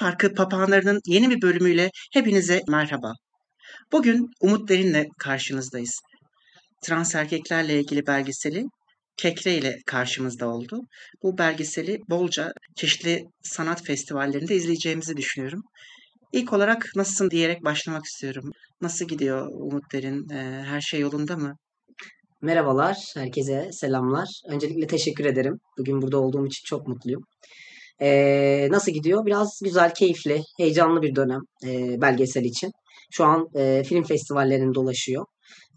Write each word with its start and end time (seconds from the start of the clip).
Parkı 0.00 0.34
papağanlarının 0.34 1.00
yeni 1.06 1.30
bir 1.30 1.42
bölümüyle 1.42 1.90
hepinize 2.12 2.60
merhaba. 2.68 3.12
Bugün 3.92 4.30
Umut 4.40 4.68
Derin'le 4.68 5.06
karşınızdayız. 5.18 6.00
Trans 6.82 7.14
erkeklerle 7.14 7.80
ilgili 7.80 8.06
belgeseli 8.06 8.64
Kekre 9.16 9.54
ile 9.54 9.78
karşımızda 9.86 10.48
oldu. 10.48 10.80
Bu 11.22 11.38
belgeseli 11.38 11.98
bolca 12.08 12.52
çeşitli 12.76 13.24
sanat 13.42 13.84
festivallerinde 13.84 14.54
izleyeceğimizi 14.54 15.16
düşünüyorum. 15.16 15.62
İlk 16.32 16.52
olarak 16.52 16.86
nasılsın 16.96 17.30
diyerek 17.30 17.64
başlamak 17.64 18.04
istiyorum. 18.04 18.50
Nasıl 18.80 19.04
gidiyor 19.04 19.46
Umut 19.52 19.92
Derin? 19.92 20.28
Ee, 20.30 20.62
her 20.66 20.80
şey 20.80 21.00
yolunda 21.00 21.36
mı? 21.36 21.56
Merhabalar, 22.42 22.96
herkese 23.14 23.68
selamlar. 23.72 24.28
Öncelikle 24.48 24.86
teşekkür 24.86 25.24
ederim. 25.24 25.58
Bugün 25.78 26.02
burada 26.02 26.20
olduğum 26.20 26.46
için 26.46 26.64
çok 26.64 26.88
mutluyum. 26.88 27.22
Ee, 28.02 28.68
nasıl 28.70 28.92
gidiyor? 28.92 29.26
Biraz 29.26 29.60
güzel, 29.64 29.94
keyifli, 29.94 30.42
heyecanlı 30.58 31.02
bir 31.02 31.14
dönem 31.14 31.40
e, 31.66 32.00
belgesel 32.00 32.44
için. 32.44 32.70
Şu 33.10 33.24
an 33.24 33.48
e, 33.54 33.82
film 33.84 34.04
festivallerinde 34.04 34.74
dolaşıyor. 34.74 35.24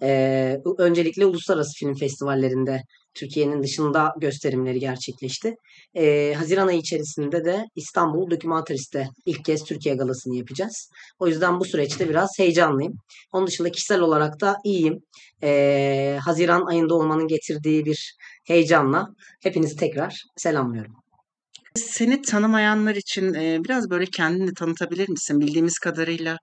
E, 0.02 0.58
öncelikle 0.78 1.26
uluslararası 1.26 1.72
film 1.80 1.96
festivallerinde 1.96 2.82
Türkiye'nin 3.14 3.64
dışında 3.64 4.14
gösterimleri 4.22 4.80
gerçekleşti. 4.80 5.56
E, 5.96 6.34
Haziran 6.34 6.68
ayı 6.68 6.80
içerisinde 6.80 7.46
de 7.46 7.66
İstanbul 7.76 8.32
Dokümentarist'te 8.32 9.08
ilk 9.26 9.46
kez 9.46 9.64
Türkiye 9.64 9.96
galasını 9.96 10.38
yapacağız. 10.38 10.90
O 11.20 11.28
yüzden 11.28 11.60
bu 11.60 11.66
süreçte 11.66 12.10
biraz 12.10 12.30
heyecanlıyım. 12.40 12.94
Onun 13.34 13.48
dışında 13.48 13.72
kişisel 13.72 14.00
olarak 14.00 14.42
da 14.42 14.56
iyiyim. 14.66 15.00
E, 15.44 16.20
Haziran 16.26 16.66
ayında 16.66 16.96
olmanın 16.96 17.28
getirdiği 17.28 17.86
bir 17.86 18.16
heyecanla 18.48 19.08
hepinizi 19.44 19.76
tekrar 19.76 20.22
selamlıyorum. 20.38 21.03
Seni 21.76 22.22
tanımayanlar 22.22 22.96
için 22.96 23.34
e, 23.34 23.64
biraz 23.64 23.90
böyle 23.90 24.06
kendini 24.06 24.54
tanıtabilir 24.54 25.10
misin? 25.10 25.40
Bildiğimiz 25.40 25.80
kadarıyla 25.80 26.38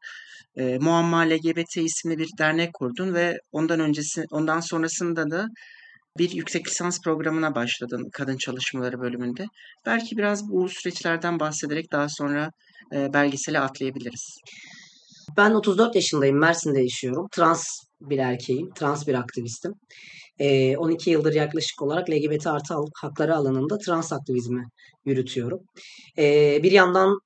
e, 0.56 0.78
Muamma 0.78 1.20
LGBT 1.20 1.76
isimli 1.76 2.18
bir 2.18 2.28
dernek 2.38 2.74
kurdun 2.74 3.14
ve 3.14 3.38
ondan 3.52 3.80
öncesi, 3.80 4.24
ondan 4.30 4.60
sonrasında 4.60 5.30
da 5.30 5.46
bir 6.18 6.30
yüksek 6.30 6.68
lisans 6.68 7.00
programına 7.04 7.54
başladın 7.54 8.08
kadın 8.12 8.36
çalışmaları 8.36 9.00
bölümünde. 9.00 9.46
Belki 9.86 10.16
biraz 10.16 10.48
bu 10.48 10.68
süreçlerden 10.68 11.40
bahsederek 11.40 11.92
daha 11.92 12.08
sonra 12.08 12.50
e, 12.94 13.12
belgesele 13.12 13.60
atlayabiliriz. 13.60 14.38
Ben 15.36 15.50
34 15.50 15.94
yaşındayım, 15.94 16.38
Mersin'de 16.38 16.80
yaşıyorum. 16.80 17.26
Trans 17.32 17.64
bir 18.00 18.18
erkeğim, 18.18 18.70
trans 18.74 19.06
bir 19.06 19.14
aktivistim. 19.14 19.72
12 20.40 21.10
yıldır 21.10 21.34
yaklaşık 21.34 21.82
olarak 21.82 22.10
LGBT 22.10 22.46
artı 22.46 22.74
hakları 23.00 23.36
alanında 23.36 23.78
trans 23.78 24.12
aktivizmi 24.12 24.64
yürütüyorum. 25.04 25.60
Bir 26.62 26.72
yandan 26.72 27.18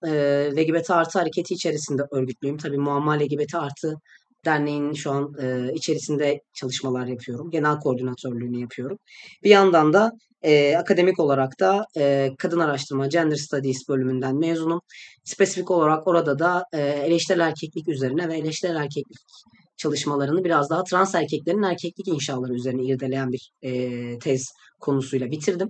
LGBT 0.57 0.91
artı 0.91 1.19
hareketi 1.19 1.55
içerisinde 1.55 2.03
örgütlüyüm. 2.13 2.57
Tabii 2.57 2.79
Muamma 2.79 3.13
LGBT 3.13 3.55
artı 3.55 3.95
derneğinin 4.45 4.93
şu 4.93 5.11
an 5.11 5.33
içerisinde 5.75 6.41
çalışmalar 6.55 7.07
yapıyorum. 7.07 7.51
Genel 7.51 7.77
koordinatörlüğünü 7.77 8.61
yapıyorum. 8.61 8.99
Bir 9.45 9.51
yandan 9.51 9.93
da 9.93 10.13
akademik 10.79 11.21
olarak 11.21 11.61
da 11.61 11.85
kadın 12.39 12.59
araştırma 12.59 13.07
Gender 13.07 13.37
Studies 13.37 13.89
bölümünden 13.89 14.39
mezunum. 14.39 14.81
Spesifik 15.25 15.71
olarak 15.71 16.07
orada 16.07 16.39
da 16.39 16.65
e, 16.73 16.81
eleştirel 16.81 17.41
erkeklik 17.41 17.89
üzerine 17.89 18.29
ve 18.29 18.39
eleştirel 18.39 18.77
erkeklik 18.77 19.19
çalışmalarını 19.77 20.45
biraz 20.45 20.71
daha 20.71 20.85
trans 20.85 21.15
erkeklerin 21.15 21.63
erkeklik 21.63 22.09
inşaları 22.09 22.55
üzerine 22.55 22.83
irdeleyen 22.83 23.33
bir 23.33 23.51
e, 23.63 24.19
tez 24.19 24.53
konusuyla 24.81 25.31
bitirdim. 25.31 25.69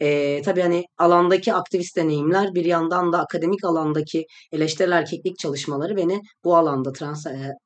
E, 0.00 0.42
tabii 0.42 0.60
hani 0.60 0.84
alandaki 0.98 1.54
aktivist 1.54 1.96
deneyimler 1.96 2.54
bir 2.54 2.64
yandan 2.64 3.12
da 3.12 3.18
akademik 3.18 3.64
alandaki 3.64 4.24
eleştirel 4.52 4.92
erkeklik 4.92 5.38
çalışmaları 5.38 5.96
beni 5.96 6.20
bu 6.44 6.56
alanda 6.56 6.92
trans 6.92 7.26
e, 7.26 7.56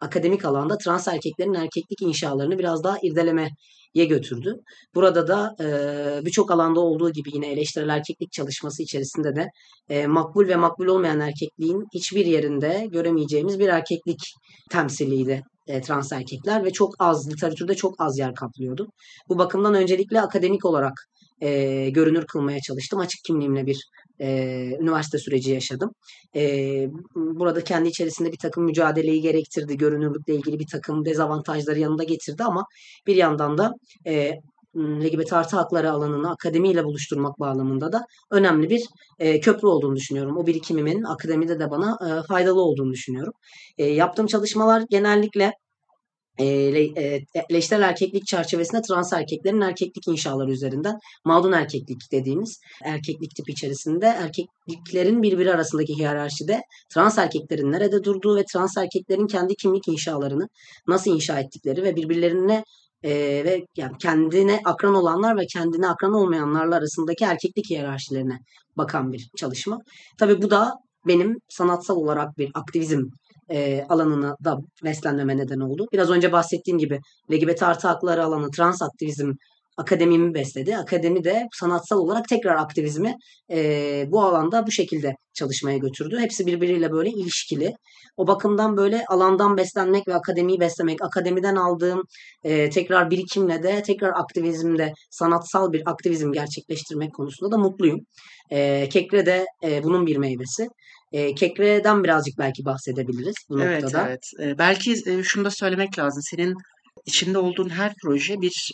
akademik 0.00 0.44
alanda 0.44 0.78
trans 0.78 1.08
erkeklerin 1.08 1.54
erkeklik 1.54 2.02
inşalarını 2.02 2.58
biraz 2.58 2.84
daha 2.84 2.96
irdelemeye 3.02 3.50
götürdü. 3.94 4.56
Burada 4.94 5.28
da 5.28 5.54
e, 5.60 5.66
birçok 6.26 6.50
alanda 6.50 6.80
olduğu 6.80 7.12
gibi 7.12 7.30
yine 7.34 7.52
eleştirel 7.52 7.88
erkeklik 7.88 8.32
çalışması 8.32 8.82
içerisinde 8.82 9.36
de 9.36 9.46
e, 9.88 10.06
makbul 10.06 10.48
ve 10.48 10.56
makbul 10.56 10.86
olmayan 10.86 11.20
erkekliğin 11.20 11.84
hiçbir 11.94 12.26
yerinde 12.26 12.86
göremeyeceğimiz 12.92 13.58
bir 13.58 13.68
erkeklik 13.68 14.20
temsiliydi 14.70 15.42
trans 15.82 16.12
erkekler 16.12 16.64
ve 16.64 16.70
çok 16.70 16.94
az 16.98 17.30
literatürde 17.30 17.74
çok 17.74 17.94
az 17.98 18.18
yer 18.18 18.34
kaplıyordu. 18.34 18.88
Bu 19.28 19.38
bakımdan 19.38 19.74
öncelikle 19.74 20.20
akademik 20.20 20.64
olarak 20.64 20.92
e, 21.42 21.90
görünür 21.90 22.26
kılmaya 22.26 22.60
çalıştım. 22.60 23.00
Açık 23.00 23.24
kimliğimle 23.26 23.66
bir 23.66 23.78
e, 24.20 24.28
üniversite 24.80 25.18
süreci 25.18 25.50
yaşadım. 25.50 25.90
E, 26.36 26.42
burada 27.14 27.64
kendi 27.64 27.88
içerisinde 27.88 28.32
bir 28.32 28.38
takım 28.38 28.64
mücadeleyi 28.64 29.20
gerektirdi. 29.20 29.76
Görünürlükle 29.76 30.34
ilgili 30.34 30.58
bir 30.58 30.66
takım 30.72 31.04
dezavantajları 31.04 31.78
yanında 31.78 32.04
getirdi 32.04 32.44
ama 32.44 32.64
bir 33.06 33.16
yandan 33.16 33.58
da 33.58 33.72
e, 34.06 34.32
LGBT 34.76 35.32
artı 35.32 35.56
hakları 35.56 35.90
alanını 35.90 36.30
akademiyle 36.30 36.84
buluşturmak 36.84 37.40
bağlamında 37.40 37.92
da 37.92 38.04
önemli 38.30 38.70
bir 38.70 38.82
e, 39.18 39.40
köprü 39.40 39.68
olduğunu 39.68 39.96
düşünüyorum. 39.96 40.36
O 40.36 40.46
birikimimin 40.46 41.02
akademide 41.02 41.60
de 41.60 41.70
bana 41.70 41.98
e, 42.08 42.26
faydalı 42.28 42.60
olduğunu 42.60 42.92
düşünüyorum. 42.92 43.32
E, 43.78 43.84
yaptığım 43.84 44.26
çalışmalar 44.26 44.82
genellikle 44.90 45.52
e, 46.38 46.46
eleştirel 47.50 47.82
erkeklik 47.82 48.26
çerçevesinde 48.26 48.82
trans 48.82 49.12
erkeklerin 49.12 49.60
erkeklik 49.60 50.08
inşaları 50.08 50.50
üzerinden 50.50 50.98
mağdun 51.24 51.52
erkeklik 51.52 52.12
dediğimiz 52.12 52.60
erkeklik 52.84 53.36
tipi 53.36 53.52
içerisinde 53.52 54.06
erkekliklerin 54.06 55.22
birbiri 55.22 55.52
arasındaki 55.52 55.94
hiyerarşide 55.98 56.60
trans 56.94 57.18
erkeklerin 57.18 57.72
nerede 57.72 58.04
durduğu 58.04 58.36
ve 58.36 58.44
trans 58.52 58.76
erkeklerin 58.76 59.26
kendi 59.26 59.54
kimlik 59.54 59.88
inşalarını 59.88 60.48
nasıl 60.88 61.14
inşa 61.14 61.40
ettikleri 61.40 61.82
ve 61.82 61.96
birbirlerine 61.96 62.64
e, 63.02 63.10
ve 63.44 63.66
yani 63.76 63.92
kendine 63.98 64.60
akran 64.64 64.94
olanlar 64.94 65.36
ve 65.36 65.46
kendine 65.46 65.88
akran 65.88 66.12
olmayanlarla 66.12 66.76
arasındaki 66.76 67.24
erkeklik 67.24 67.70
hiyerarşilerine 67.70 68.38
bakan 68.76 69.12
bir 69.12 69.30
çalışma. 69.36 69.78
Tabii 70.18 70.42
bu 70.42 70.50
da 70.50 70.72
benim 71.06 71.36
sanatsal 71.48 71.96
olarak 71.96 72.38
bir 72.38 72.50
aktivizm 72.54 73.02
e, 73.50 73.84
alanına 73.88 74.36
da 74.44 74.56
beslenmeme 74.84 75.36
neden 75.36 75.60
oldu. 75.60 75.86
Biraz 75.92 76.10
önce 76.10 76.32
bahsettiğim 76.32 76.78
gibi 76.78 77.00
LGBT 77.32 77.62
artı 77.62 77.88
hakları 77.88 78.24
alanı, 78.24 78.50
trans 78.50 78.82
aktivizm 78.82 79.32
akademimi 79.76 80.34
besledi. 80.34 80.76
Akademi 80.76 81.24
de 81.24 81.48
sanatsal 81.52 81.98
olarak 81.98 82.28
tekrar 82.28 82.56
aktivizmi 82.56 83.14
e, 83.50 84.04
bu 84.08 84.22
alanda 84.22 84.66
bu 84.66 84.70
şekilde 84.70 85.14
çalışmaya 85.34 85.78
götürdü. 85.78 86.18
Hepsi 86.20 86.46
birbiriyle 86.46 86.92
böyle 86.92 87.10
ilişkili. 87.10 87.72
O 88.16 88.26
bakımdan 88.26 88.76
böyle 88.76 89.04
alandan 89.08 89.56
beslenmek 89.56 90.08
ve 90.08 90.14
akademiyi 90.14 90.60
beslemek, 90.60 91.02
akademiden 91.02 91.56
aldığım 91.56 92.02
e, 92.44 92.70
tekrar 92.70 93.10
birikimle 93.10 93.62
de 93.62 93.82
tekrar 93.82 94.12
aktivizmde 94.20 94.92
sanatsal 95.10 95.72
bir 95.72 95.82
aktivizm 95.86 96.32
gerçekleştirmek 96.32 97.14
konusunda 97.14 97.56
da 97.56 97.58
mutluyum. 97.58 98.00
E, 98.50 98.88
Kekre 98.88 99.26
de 99.26 99.46
e, 99.64 99.82
bunun 99.82 100.06
bir 100.06 100.16
meyvesi. 100.16 100.68
E, 101.12 101.34
Kekre'den 101.34 102.04
birazcık 102.04 102.38
belki 102.38 102.64
bahsedebiliriz 102.64 103.34
bu 103.48 103.62
evet, 103.62 103.82
noktada. 103.82 104.08
Evet, 104.08 104.20
evet. 104.38 104.58
Belki 104.58 104.92
e, 105.06 105.22
şunu 105.22 105.44
da 105.44 105.50
söylemek 105.50 105.98
lazım. 105.98 106.22
Senin 106.22 106.54
içinde 107.06 107.38
olduğun 107.38 107.68
her 107.68 107.92
proje 108.02 108.40
bir 108.40 108.70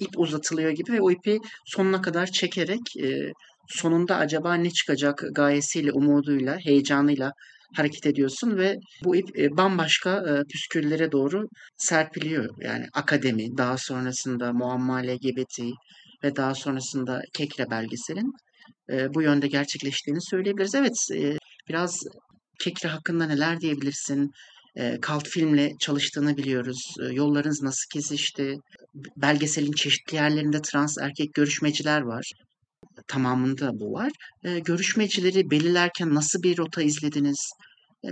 ip 0.00 0.18
uzatılıyor 0.18 0.70
gibi 0.70 0.92
ve 0.92 1.00
o 1.00 1.10
ipi 1.10 1.38
sonuna 1.66 2.02
kadar 2.02 2.26
çekerek 2.26 2.96
e, 3.02 3.32
sonunda 3.68 4.16
acaba 4.16 4.54
ne 4.54 4.70
çıkacak 4.70 5.24
gayesiyle, 5.34 5.92
umuduyla, 5.92 6.58
heyecanıyla 6.58 7.32
hareket 7.76 8.06
ediyorsun 8.06 8.56
ve 8.56 8.76
bu 9.04 9.16
ip 9.16 9.38
e, 9.38 9.56
bambaşka 9.56 10.10
e, 10.10 10.42
püsküllere 10.52 11.12
doğru 11.12 11.48
serpiliyor. 11.76 12.54
Yani 12.60 12.86
akademi, 12.94 13.56
daha 13.58 13.78
sonrasında 13.78 14.52
muamma 14.52 14.96
LGBT 14.96 15.60
ve 16.24 16.36
daha 16.36 16.54
sonrasında 16.54 17.20
Kekre 17.32 17.70
belgeselin 17.70 18.32
e, 18.90 19.14
bu 19.14 19.22
yönde 19.22 19.46
gerçekleştiğini 19.46 20.22
söyleyebiliriz. 20.22 20.74
Evet, 20.74 20.94
e, 21.14 21.36
biraz 21.68 22.00
Kekre 22.58 22.88
hakkında 22.88 23.26
neler 23.26 23.60
diyebilirsin? 23.60 24.30
E, 24.76 25.00
kalt 25.00 25.28
filmle 25.28 25.72
çalıştığını 25.80 26.36
biliyoruz. 26.36 26.94
E, 27.02 27.14
yollarınız 27.14 27.62
nasıl 27.62 27.84
kesişti? 27.92 28.56
Belgeselin 29.16 29.72
çeşitli 29.72 30.16
yerlerinde 30.16 30.62
trans 30.62 30.98
erkek 30.98 31.34
görüşmeciler 31.34 32.00
var. 32.00 32.32
Tamamında 33.08 33.70
bu 33.72 33.92
var. 33.92 34.12
E, 34.44 34.58
görüşmecileri 34.58 35.50
belirlerken 35.50 36.14
nasıl 36.14 36.42
bir 36.42 36.58
rota 36.58 36.82
izlediniz? 36.82 37.50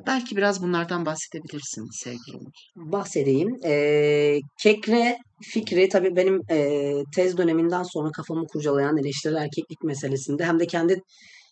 Belki 0.07 0.37
biraz 0.37 0.63
bunlardan 0.63 1.07
bahsedebilirsin 1.07 1.89
sevgili 2.03 2.37
Umut. 2.37 2.55
Bahsedeyim. 2.77 3.49
E, 3.65 4.41
Kekre 4.63 5.19
fikri 5.43 5.89
tabii 5.89 6.17
benim 6.17 6.41
e, 6.51 6.93
tez 7.15 7.39
döneminden 7.39 7.83
sonra 7.83 8.11
kafamı 8.11 8.47
kurcalayan 8.47 8.97
eleştirel 8.97 9.35
erkeklik 9.35 9.83
meselesinde 9.83 10.45
hem 10.45 10.61
de 10.61 10.67
kendi 10.67 11.01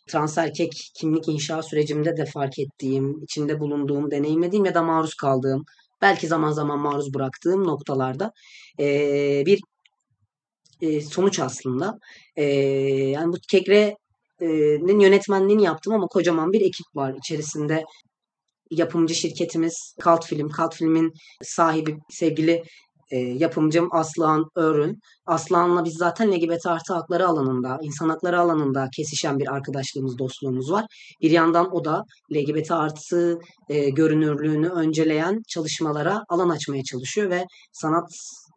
trans 0.09 0.39
erkek 0.39 0.73
kimlik 0.95 1.29
inşa 1.29 1.63
sürecimde 1.63 2.17
de 2.17 2.27
fark 2.27 2.59
ettiğim, 2.59 3.23
içinde 3.23 3.61
bulunduğum, 3.61 4.11
deneyimlediğim 4.11 4.65
ya 4.65 4.75
da 4.75 4.83
maruz 4.83 5.15
kaldığım, 5.15 5.65
belki 6.03 6.27
zaman 6.27 6.53
zaman 6.53 6.79
maruz 6.79 7.15
bıraktığım 7.15 7.65
noktalarda 7.67 8.33
e, 8.81 8.87
bir 9.47 9.61
e, 10.81 11.01
sonuç 11.01 11.39
aslında. 11.39 11.99
E, 12.37 12.45
yani 12.45 13.33
bu 13.33 13.37
kekre 13.51 13.97
filmin 14.39 15.01
yönetmenliğini 15.01 15.63
yaptım 15.63 15.95
ama 15.95 16.07
kocaman 16.07 16.53
bir 16.53 16.61
ekip 16.61 16.87
var 16.95 17.15
içerisinde 17.19 17.85
yapımcı 18.71 19.15
şirketimiz 19.15 19.95
Kalt 20.01 20.27
Film. 20.27 20.49
Kalt 20.49 20.75
Film'in 20.75 21.13
sahibi 21.43 21.97
sevgili 22.11 22.63
e, 23.11 23.19
yapımcım 23.19 23.89
Aslan 23.93 24.45
Örün. 24.57 24.99
Aslan'la 25.27 25.85
biz 25.85 25.95
zaten 25.95 26.33
LGBT 26.33 26.67
artı 26.67 26.95
hakları 26.95 27.27
alanında, 27.29 27.79
insan 27.83 28.09
hakları 28.09 28.41
alanında 28.41 28.89
kesişen 28.97 29.39
bir 29.39 29.55
arkadaşlığımız, 29.55 30.19
dostluğumuz 30.19 30.73
var. 30.73 30.85
Bir 31.23 31.31
yandan 31.31 31.75
o 31.75 31.85
da 31.85 32.05
LGBT 32.35 32.71
artı 32.71 33.39
e, 33.69 33.91
görünürlüğünü 33.91 34.69
önceleyen 34.69 35.43
çalışmalara 35.49 36.25
alan 36.29 36.49
açmaya 36.49 36.85
çalışıyor 36.85 37.31
ve 37.31 37.45
sanat 37.73 38.09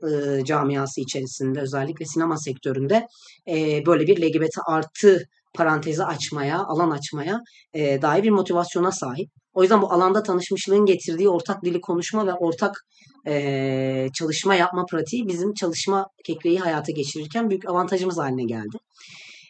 e, 0.04 0.44
camiası 0.46 1.02
içerisinde 1.02 1.60
özellikle 1.60 2.06
sinema 2.06 2.38
sektöründe 2.38 3.08
e, 3.48 3.86
böyle 3.86 4.08
bir 4.08 4.22
LGBT 4.22 4.58
artı 4.68 5.24
parantezi 5.54 6.04
açmaya, 6.04 6.60
alan 6.64 6.92
açmaya 6.92 7.40
e, 7.74 8.02
dair 8.02 8.24
bir 8.24 8.30
motivasyona 8.30 8.92
sahip. 8.92 9.30
O 9.54 9.62
yüzden 9.62 9.82
bu 9.82 9.94
alanda 9.94 10.24
tanışmışlığın 10.24 10.86
getirdiği 10.86 11.30
ortak 11.30 11.64
dili 11.64 11.82
konuşma 11.82 12.28
ve 12.28 12.34
ortak 12.34 12.86
e, 13.28 14.08
çalışma 14.14 14.56
yapma 14.56 14.86
pratiği 14.86 15.28
bizim 15.28 15.54
çalışma 15.54 16.08
kekreyi 16.26 16.60
hayata 16.60 16.92
geçirirken 16.92 17.50
büyük 17.50 17.70
avantajımız 17.70 18.18
haline 18.18 18.44
geldi. 18.44 18.78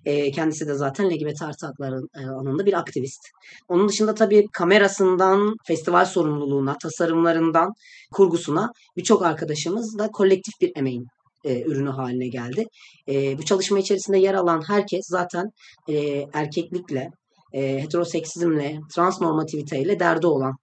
E, 0.06 0.32
kendisi 0.32 0.68
de 0.68 0.74
zaten 0.74 1.10
LGBT 1.10 1.42
artı 1.42 1.66
hakları 1.66 2.00
e, 2.18 2.26
alanında 2.26 2.66
bir 2.66 2.74
aktivist. 2.74 3.22
Onun 3.68 3.90
dışında 3.90 4.16
tabii 4.16 4.48
kamerasından 4.54 5.56
festival 5.68 6.06
sorumluluğuna, 6.06 6.78
tasarımlarından 6.78 7.74
kurgusuna 8.14 8.72
birçok 8.98 9.26
arkadaşımız 9.26 9.98
da 9.98 10.08
kolektif 10.08 10.54
bir 10.62 10.72
emeğin 10.76 11.06
e, 11.44 11.62
ürünü 11.62 11.90
haline 11.90 12.28
geldi. 12.28 12.66
E, 13.10 13.38
bu 13.38 13.46
çalışma 13.46 13.80
içerisinde 13.80 14.18
yer 14.18 14.34
alan 14.34 14.62
herkes 14.68 15.06
zaten 15.08 15.46
e, 15.90 16.26
erkeklikle, 16.34 17.10
e, 17.54 17.82
heteroseksizmle, 17.82 18.80
transnormativiteyle 18.96 20.00
derdi 20.00 20.28
olan 20.28 20.54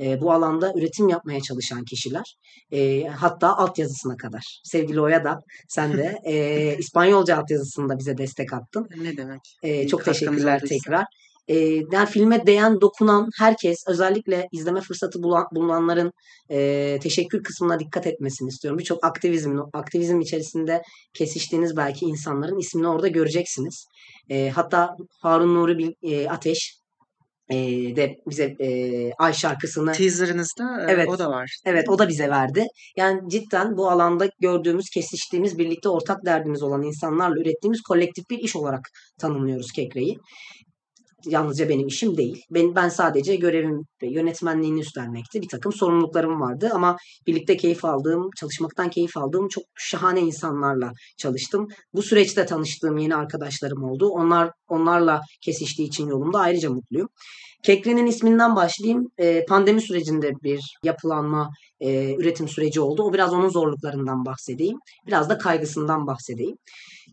e, 0.00 0.20
bu 0.20 0.32
alanda 0.32 0.72
üretim 0.76 1.08
yapmaya 1.08 1.40
çalışan 1.40 1.84
kişiler. 1.84 2.36
E, 2.72 3.04
hatta 3.04 3.56
altyazısına 3.56 4.16
kadar. 4.16 4.60
Sevgili 4.64 5.00
Oya 5.00 5.24
da 5.24 5.38
sen 5.68 5.92
de 5.92 6.18
e, 6.24 6.76
İspanyolca 6.78 7.38
altyazısını 7.38 7.88
da 7.88 7.98
bize 7.98 8.18
destek 8.18 8.52
attın. 8.52 8.88
Ne 8.96 9.16
demek? 9.16 9.40
E, 9.62 9.88
çok 9.88 10.04
teşekkürler 10.04 10.62
tekrar. 10.68 11.04
E, 11.48 11.56
yani 11.92 12.08
filme 12.08 12.46
değen, 12.46 12.80
dokunan 12.80 13.28
herkes, 13.38 13.84
özellikle 13.88 14.48
izleme 14.52 14.80
fırsatı 14.80 15.22
bulan, 15.22 15.46
bulunanların 15.54 16.12
e, 16.50 16.98
teşekkür 17.02 17.42
kısmına 17.42 17.78
dikkat 17.78 18.06
etmesini 18.06 18.48
istiyorum. 18.48 18.78
Birçok 18.78 19.04
aktivizmin, 19.04 19.60
aktivizm 19.72 20.20
içerisinde 20.20 20.82
kesiştiğiniz 21.14 21.76
belki 21.76 22.04
insanların 22.04 22.58
ismini 22.58 22.88
orada 22.88 23.08
göreceksiniz. 23.08 23.86
E, 24.30 24.50
hatta 24.50 24.96
Harun 25.20 25.54
Nuri 25.54 25.94
e, 26.02 26.28
Ateş 26.28 26.81
e, 27.50 27.56
de 27.96 28.16
bize 28.30 28.56
e, 28.60 29.10
Ay 29.18 29.32
şarkısını 29.32 29.92
teaserınızda 29.92 30.86
evet, 30.88 31.08
o 31.08 31.18
da 31.18 31.30
var. 31.30 31.56
Evet 31.64 31.88
o 31.88 31.98
da 31.98 32.08
bize 32.08 32.28
verdi. 32.28 32.66
Yani 32.96 33.20
cidden 33.30 33.76
bu 33.76 33.90
alanda 33.90 34.28
gördüğümüz, 34.40 34.90
kesiştiğimiz, 34.94 35.58
birlikte 35.58 35.88
ortak 35.88 36.24
derdimiz 36.26 36.62
olan 36.62 36.82
insanlarla 36.82 37.40
ürettiğimiz 37.40 37.80
kolektif 37.80 38.30
bir 38.30 38.38
iş 38.38 38.56
olarak 38.56 38.88
tanımlıyoruz 39.20 39.72
Kekre'yi 39.72 40.18
yalnızca 41.26 41.68
benim 41.68 41.86
işim 41.86 42.16
değil. 42.16 42.42
Ben, 42.50 42.74
ben 42.74 42.88
sadece 42.88 43.36
görevim 43.36 43.82
ve 44.02 44.06
yönetmenliğini 44.06 44.80
üstlenmekti. 44.80 45.42
Bir 45.42 45.48
takım 45.48 45.72
sorumluluklarım 45.72 46.40
vardı 46.40 46.70
ama 46.74 46.96
birlikte 47.26 47.56
keyif 47.56 47.84
aldığım, 47.84 48.30
çalışmaktan 48.40 48.90
keyif 48.90 49.16
aldığım 49.16 49.48
çok 49.48 49.64
şahane 49.74 50.20
insanlarla 50.20 50.92
çalıştım. 51.18 51.68
Bu 51.94 52.02
süreçte 52.02 52.46
tanıştığım 52.46 52.98
yeni 52.98 53.16
arkadaşlarım 53.16 53.84
oldu. 53.84 54.08
Onlar 54.08 54.50
onlarla 54.68 55.20
kesiştiği 55.44 55.88
için 55.88 56.08
yolumda 56.08 56.38
ayrıca 56.38 56.70
mutluyum. 56.70 57.08
Kekri'nin 57.62 58.06
isminden 58.06 58.56
başlayayım. 58.56 59.08
E, 59.18 59.44
pandemi 59.44 59.80
sürecinde 59.80 60.32
bir 60.42 60.60
yapılanma, 60.84 61.50
e, 61.80 62.14
üretim 62.14 62.48
süreci 62.48 62.80
oldu. 62.80 63.02
O 63.02 63.12
biraz 63.12 63.32
onun 63.32 63.48
zorluklarından 63.48 64.24
bahsedeyim. 64.24 64.78
Biraz 65.06 65.30
da 65.30 65.38
kaygısından 65.38 66.06
bahsedeyim. 66.06 66.56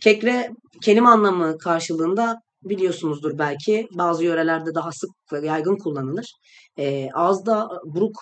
Kekre 0.03 0.50
kelime 0.83 1.07
anlamı 1.07 1.57
karşılığında 1.57 2.41
biliyorsunuzdur 2.63 3.38
belki 3.38 3.88
bazı 3.91 4.23
yörelerde 4.23 4.75
daha 4.75 4.91
sık 4.91 5.09
ve 5.33 5.47
yaygın 5.47 5.77
kullanılır. 5.77 6.25
E, 6.77 7.09
ağızda 7.13 7.69
buruk 7.85 8.15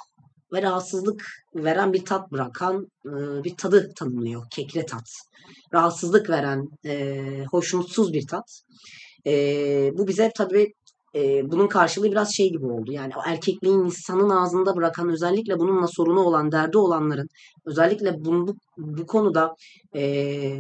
ve 0.54 0.62
rahatsızlık 0.62 1.26
veren 1.56 1.94
bir 1.94 2.06
tat 2.06 2.32
bırakan 2.32 2.88
e, 3.06 3.44
bir 3.44 3.58
tadı 3.58 3.94
tanımlıyor. 3.96 4.44
Kekre 4.52 4.86
tat. 4.86 5.08
Rahatsızlık 5.74 6.30
veren, 6.30 6.68
e, 6.86 7.46
hoşnutsuz 7.52 8.14
bir 8.14 8.28
tat. 8.28 8.62
E, 9.28 9.34
bu 9.94 10.08
bize 10.08 10.32
tabii 10.38 10.74
e, 11.16 11.52
bunun 11.52 11.68
karşılığı 11.68 12.12
biraz 12.12 12.36
şey 12.36 12.50
gibi 12.50 12.66
oldu. 12.66 12.92
Yani 12.92 13.14
erkekliğin 13.26 13.86
insanın 13.86 14.30
ağzında 14.30 14.76
bırakan 14.76 15.10
özellikle 15.10 15.60
bununla 15.60 15.88
sorunu 15.88 16.20
olan, 16.20 16.52
derdi 16.52 16.78
olanların 16.78 17.28
özellikle 17.66 18.26
bunu, 18.26 18.48
bu, 18.48 18.56
bu 18.78 19.06
konuda 19.06 19.56
e, 19.96 20.58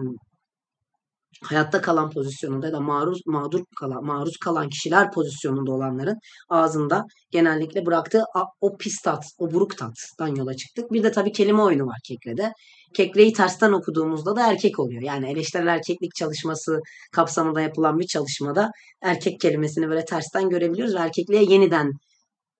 hayatta 1.43 1.81
kalan 1.81 2.09
pozisyonunda 2.09 2.67
ya 2.67 2.73
da 2.73 2.79
maruz 2.79 3.21
mağdur 3.25 3.61
kalan 3.79 4.05
maruz 4.05 4.37
kalan 4.37 4.69
kişiler 4.69 5.11
pozisyonunda 5.11 5.71
olanların 5.71 6.17
ağzında 6.49 7.03
genellikle 7.31 7.85
bıraktığı 7.85 8.23
o 8.61 8.77
pis 8.77 9.01
tat, 9.01 9.23
o 9.39 9.51
buruk 9.51 9.77
tattan 9.77 10.35
yola 10.35 10.53
çıktık. 10.53 10.91
Bir 10.91 11.03
de 11.03 11.11
tabii 11.11 11.31
kelime 11.31 11.61
oyunu 11.61 11.85
var 11.85 11.99
keklede. 12.07 12.51
Kekleyi 12.95 13.33
tersten 13.33 13.71
okuduğumuzda 13.71 14.35
da 14.35 14.51
erkek 14.51 14.79
oluyor. 14.79 15.01
Yani 15.01 15.31
eleştirel 15.31 15.67
erkeklik 15.67 16.15
çalışması 16.15 16.79
kapsamında 17.11 17.61
yapılan 17.61 17.99
bir 17.99 18.07
çalışmada 18.07 18.71
erkek 19.03 19.39
kelimesini 19.39 19.89
böyle 19.89 20.05
tersten 20.05 20.49
görebiliyoruz 20.49 20.95
ve 20.95 20.99
erkekliğe 20.99 21.43
yeniden 21.43 21.91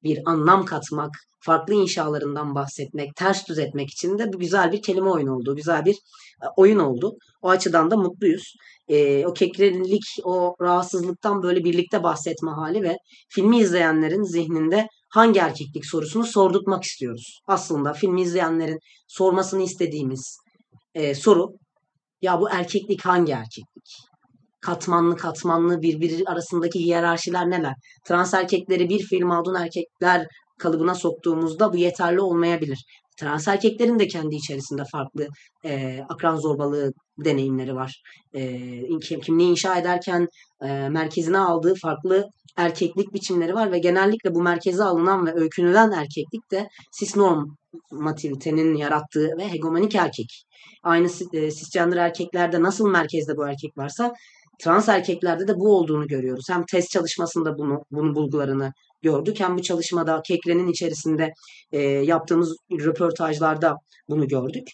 bir 0.03 0.19
anlam 0.25 0.65
katmak, 0.65 1.11
farklı 1.39 1.73
inşalarından 1.73 2.55
bahsetmek, 2.55 3.15
ters 3.15 3.47
düz 3.47 3.59
etmek 3.59 3.89
için 3.89 4.17
de 4.17 4.33
bu 4.33 4.39
güzel 4.39 4.71
bir 4.71 4.81
kelime 4.81 5.09
oyunu 5.09 5.35
oldu. 5.35 5.55
Güzel 5.55 5.86
bir 5.86 5.95
e, 6.43 6.45
oyun 6.57 6.79
oldu. 6.79 7.17
O 7.41 7.50
açıdan 7.50 7.91
da 7.91 7.98
mutluyuz. 7.98 8.53
E, 8.88 9.25
o 9.25 9.33
kekrelik, 9.33 10.03
o 10.24 10.55
rahatsızlıktan 10.62 11.43
böyle 11.43 11.63
birlikte 11.63 12.03
bahsetme 12.03 12.51
hali 12.51 12.83
ve 12.83 12.98
filmi 13.29 13.60
izleyenlerin 13.60 14.24
zihninde 14.24 14.88
hangi 15.10 15.39
erkeklik 15.39 15.86
sorusunu 15.86 16.25
sordurtmak 16.25 16.83
istiyoruz. 16.83 17.39
Aslında 17.48 17.93
filmi 17.93 18.22
izleyenlerin 18.22 18.79
sormasını 19.07 19.63
istediğimiz 19.63 20.38
e, 20.93 21.15
soru 21.15 21.48
ya 22.22 22.41
bu 22.41 22.50
erkeklik 22.50 23.05
hangi 23.05 23.31
erkeklik? 23.31 24.06
Katmanlı 24.67 25.17
katmanlı 25.17 25.81
birbiri 25.81 26.24
arasındaki 26.25 26.79
hiyerarşiler 26.79 27.50
neler? 27.50 27.74
Trans 28.07 28.33
erkekleri 28.33 28.89
bir 28.89 29.00
film 29.00 29.31
aldığın 29.31 29.55
erkekler 29.55 30.27
kalıbına 30.59 30.95
soktuğumuzda 30.95 31.74
bu 31.74 31.77
yeterli 31.77 32.21
olmayabilir. 32.21 32.86
Trans 33.19 33.47
erkeklerin 33.47 34.00
de 34.00 34.07
kendi 34.07 34.36
içerisinde 34.36 34.83
farklı 34.91 35.27
e, 35.65 36.00
akran 36.09 36.36
zorbalığı 36.36 36.91
deneyimleri 37.17 37.75
var. 37.75 38.01
E, 38.36 39.19
kimliği 39.21 39.50
inşa 39.50 39.77
ederken 39.77 40.27
e, 40.62 40.89
merkezine 40.89 41.38
aldığı 41.38 41.74
farklı 41.81 42.25
erkeklik 42.57 43.13
biçimleri 43.13 43.53
var 43.53 43.71
ve 43.71 43.79
genellikle 43.79 44.36
bu 44.36 44.41
merkeze 44.41 44.83
alınan 44.83 45.25
ve 45.25 45.33
öykünülen 45.33 45.91
erkeklik 45.91 46.51
de 46.51 46.67
cisnormativitenin 47.00 48.75
yarattığı 48.75 49.29
ve 49.38 49.51
hegemonik 49.51 49.95
erkek. 49.95 50.43
Aynı 50.83 51.07
e, 51.33 51.51
cisgender 51.51 51.97
erkeklerde 51.97 52.62
nasıl 52.62 52.89
merkezde 52.89 53.38
bu 53.38 53.47
erkek 53.47 53.77
varsa 53.77 54.13
trans 54.59 54.89
erkeklerde 54.89 55.47
de 55.47 55.55
bu 55.55 55.77
olduğunu 55.77 56.07
görüyoruz. 56.07 56.45
Hem 56.49 56.65
test 56.65 56.89
çalışmasında 56.89 57.57
bunu 57.57 57.83
bunun 57.91 58.15
bulgularını 58.15 58.71
gördük. 59.01 59.39
Hem 59.39 59.57
bu 59.57 59.61
çalışmada 59.61 60.21
Kekre'nin 60.21 60.67
içerisinde 60.67 61.33
e, 61.71 61.81
yaptığımız 61.81 62.57
röportajlarda 62.71 63.75
bunu 64.09 64.27
gördük. 64.27 64.67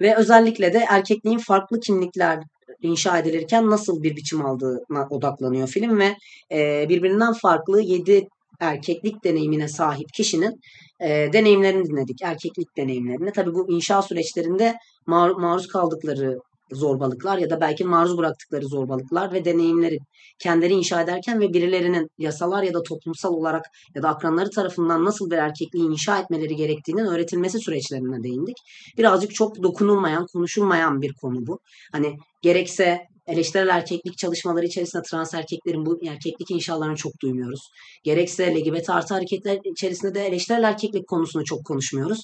Ve 0.00 0.16
özellikle 0.16 0.72
de 0.72 0.84
erkekliğin 0.88 1.38
farklı 1.38 1.80
kimlikler 1.80 2.40
inşa 2.82 3.18
edilirken 3.18 3.70
nasıl 3.70 4.02
bir 4.02 4.16
biçim 4.16 4.46
aldığına 4.46 5.06
odaklanıyor 5.10 5.68
film 5.68 5.98
ve 5.98 6.16
e, 6.52 6.88
birbirinden 6.88 7.32
farklı 7.32 7.80
yedi 7.80 8.28
erkeklik 8.60 9.24
deneyimine 9.24 9.68
sahip 9.68 10.06
kişinin 10.14 10.60
e, 11.00 11.08
deneyimlerini 11.32 11.84
dinledik. 11.84 12.22
Erkeklik 12.22 12.76
deneyimlerini. 12.76 13.32
Tabii 13.32 13.54
bu 13.54 13.72
inşa 13.72 14.02
süreçlerinde 14.02 14.74
mar- 15.06 15.40
maruz 15.40 15.68
kaldıkları 15.68 16.38
zorbalıklar 16.72 17.38
ya 17.38 17.50
da 17.50 17.60
belki 17.60 17.84
maruz 17.84 18.18
bıraktıkları 18.18 18.66
zorbalıklar 18.66 19.32
ve 19.32 19.44
deneyimleri 19.44 19.98
kendileri 20.38 20.72
inşa 20.72 21.02
ederken 21.02 21.40
ve 21.40 21.52
birilerinin 21.52 22.08
yasalar 22.18 22.62
ya 22.62 22.74
da 22.74 22.82
toplumsal 22.82 23.32
olarak 23.32 23.64
ya 23.94 24.02
da 24.02 24.08
akranları 24.08 24.50
tarafından 24.50 25.04
nasıl 25.04 25.30
bir 25.30 25.36
erkekliği 25.36 25.84
inşa 25.84 26.18
etmeleri 26.18 26.56
gerektiğinin 26.56 27.04
öğretilmesi 27.04 27.58
süreçlerine 27.58 28.22
değindik. 28.22 28.56
Birazcık 28.98 29.34
çok 29.34 29.62
dokunulmayan, 29.62 30.26
konuşulmayan 30.32 31.02
bir 31.02 31.14
konu 31.20 31.46
bu. 31.46 31.58
Hani 31.92 32.16
gerekse 32.42 32.98
eleştirel 33.26 33.68
erkeklik 33.68 34.18
çalışmaları 34.18 34.66
içerisinde 34.66 35.02
trans 35.10 35.34
erkeklerin 35.34 35.86
bu 35.86 35.98
erkeklik 36.06 36.50
inşalarını 36.50 36.96
çok 36.96 37.12
duymuyoruz. 37.22 37.60
Gerekse 38.04 38.54
LGBT 38.54 38.90
artı 38.90 39.14
hareketler 39.14 39.58
içerisinde 39.64 40.14
de 40.14 40.26
eleştirel 40.26 40.62
erkeklik 40.62 41.08
konusunu 41.08 41.44
çok 41.44 41.64
konuşmuyoruz. 41.64 42.20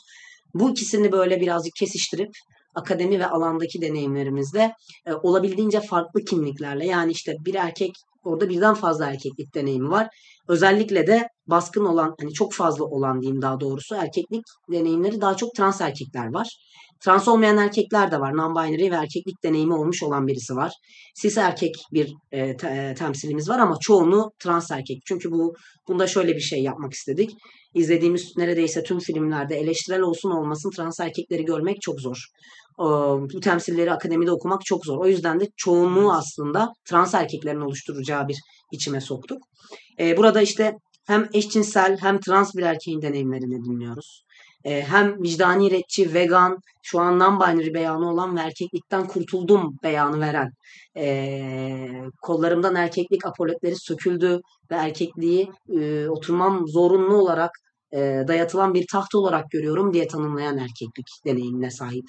Bu 0.55 0.71
ikisini 0.71 1.13
böyle 1.13 1.41
birazcık 1.41 1.73
kesiştirip 1.79 2.31
akademi 2.79 3.19
ve 3.19 3.27
alandaki 3.27 3.83
deneyimlerimizde 3.83 4.73
e, 5.07 5.13
olabildiğince 5.13 5.81
farklı 5.81 6.25
kimliklerle 6.25 6.87
yani 6.87 7.13
işte 7.13 7.35
bir 7.47 7.55
erkek 7.55 7.93
Orada 8.25 8.49
birden 8.49 8.75
fazla 8.75 9.07
erkeklik 9.07 9.55
deneyimi 9.55 9.91
var. 9.91 10.09
Özellikle 10.49 11.07
de 11.07 11.29
baskın 11.47 11.85
olan 11.85 12.15
hani 12.21 12.33
çok 12.33 12.55
fazla 12.55 12.85
olan 12.85 13.21
diyeyim 13.21 13.43
daha 13.43 13.61
doğrusu 13.61 13.95
erkeklik 13.95 14.43
deneyimleri 14.73 15.21
daha 15.21 15.37
çok 15.37 15.55
trans 15.55 15.81
erkekler 15.81 16.35
var. 16.35 16.49
Trans 17.05 17.29
olmayan 17.29 17.57
erkekler 17.57 18.11
de 18.11 18.21
var. 18.21 18.33
Non-binary 18.33 18.91
ve 18.91 18.95
erkeklik 18.95 19.45
deneyimi 19.45 19.75
olmuş 19.75 20.03
olan 20.03 20.27
birisi 20.27 20.57
var. 20.57 20.73
Cis 21.23 21.39
erkek 21.39 21.75
bir 21.93 22.13
e, 22.33 22.57
te, 22.57 22.69
e, 22.69 22.95
temsilimiz 22.95 23.49
var 23.49 23.59
ama 23.59 23.77
çoğunu 23.81 24.31
trans 24.39 24.71
erkek. 24.71 24.99
Çünkü 25.07 25.31
bu 25.31 25.55
bunda 25.89 26.07
şöyle 26.07 26.35
bir 26.35 26.41
şey 26.41 26.63
yapmak 26.63 26.93
istedik. 26.93 27.31
İzlediğimiz 27.75 28.37
neredeyse 28.37 28.83
tüm 28.83 28.99
filmlerde 28.99 29.57
eleştirel 29.57 30.01
olsun 30.01 30.31
olmasın 30.31 30.71
trans 30.77 31.01
erkekleri 31.01 31.45
görmek 31.45 31.83
çok 31.83 32.01
zor. 32.01 32.19
Bu 32.79 33.41
temsilleri 33.43 33.93
akademide 33.93 34.33
okumak 34.33 34.65
çok 34.65 34.87
zor. 34.87 34.99
O 34.99 35.07
yüzden 35.07 35.41
de 35.41 35.49
çoğunluğu 35.57 36.13
aslında 36.13 36.73
trans 36.85 37.15
erkeklerin 37.15 37.61
oluşturacağı 37.61 38.29
bir 38.29 38.37
içime 38.73 39.01
soktuk. 39.01 39.39
Burada 40.17 40.43
işte 40.43 40.75
hem 41.07 41.29
eşcinsel 41.33 41.97
hem 42.01 42.21
trans 42.21 42.55
bir 42.55 42.63
erkeğin 42.63 43.03
deneyimlerini 43.03 43.65
dinliyoruz 43.65 44.23
hem 44.65 45.23
vicdani 45.23 45.71
retçi, 45.71 46.15
vegan, 46.15 46.59
şu 46.83 47.01
an 47.01 47.19
non-binary 47.19 47.75
beyanı 47.75 48.11
olan 48.11 48.37
ve 48.37 48.41
erkeklikten 48.41 49.07
kurtuldum 49.07 49.77
beyanı 49.83 50.21
veren 50.21 50.51
kollarımdan 52.23 52.75
erkeklik 52.75 53.27
apoletleri 53.27 53.77
söküldü 53.77 54.41
ve 54.71 54.75
erkekliği 54.75 55.51
oturmam 56.09 56.69
zorunlu 56.69 57.17
olarak 57.17 57.51
e, 57.93 57.99
dayatılan 58.29 58.75
bir 58.75 58.87
taht 58.93 59.15
olarak 59.15 59.51
görüyorum 59.51 59.93
diye 59.93 60.07
tanımlayan 60.09 60.59
erkeklik 60.59 61.07
deneyimine 61.27 61.71
sahip 61.71 62.05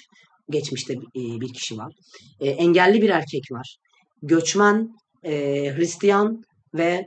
geçmişte 0.50 0.92
e, 0.94 1.22
bir 1.40 1.52
kişi 1.52 1.76
var. 1.78 1.92
E, 2.40 2.50
engelli 2.50 3.02
bir 3.02 3.08
erkek 3.08 3.42
var. 3.52 3.76
Göçmen, 4.22 4.88
e, 5.24 5.32
Hristiyan 5.76 6.42
ve 6.74 7.06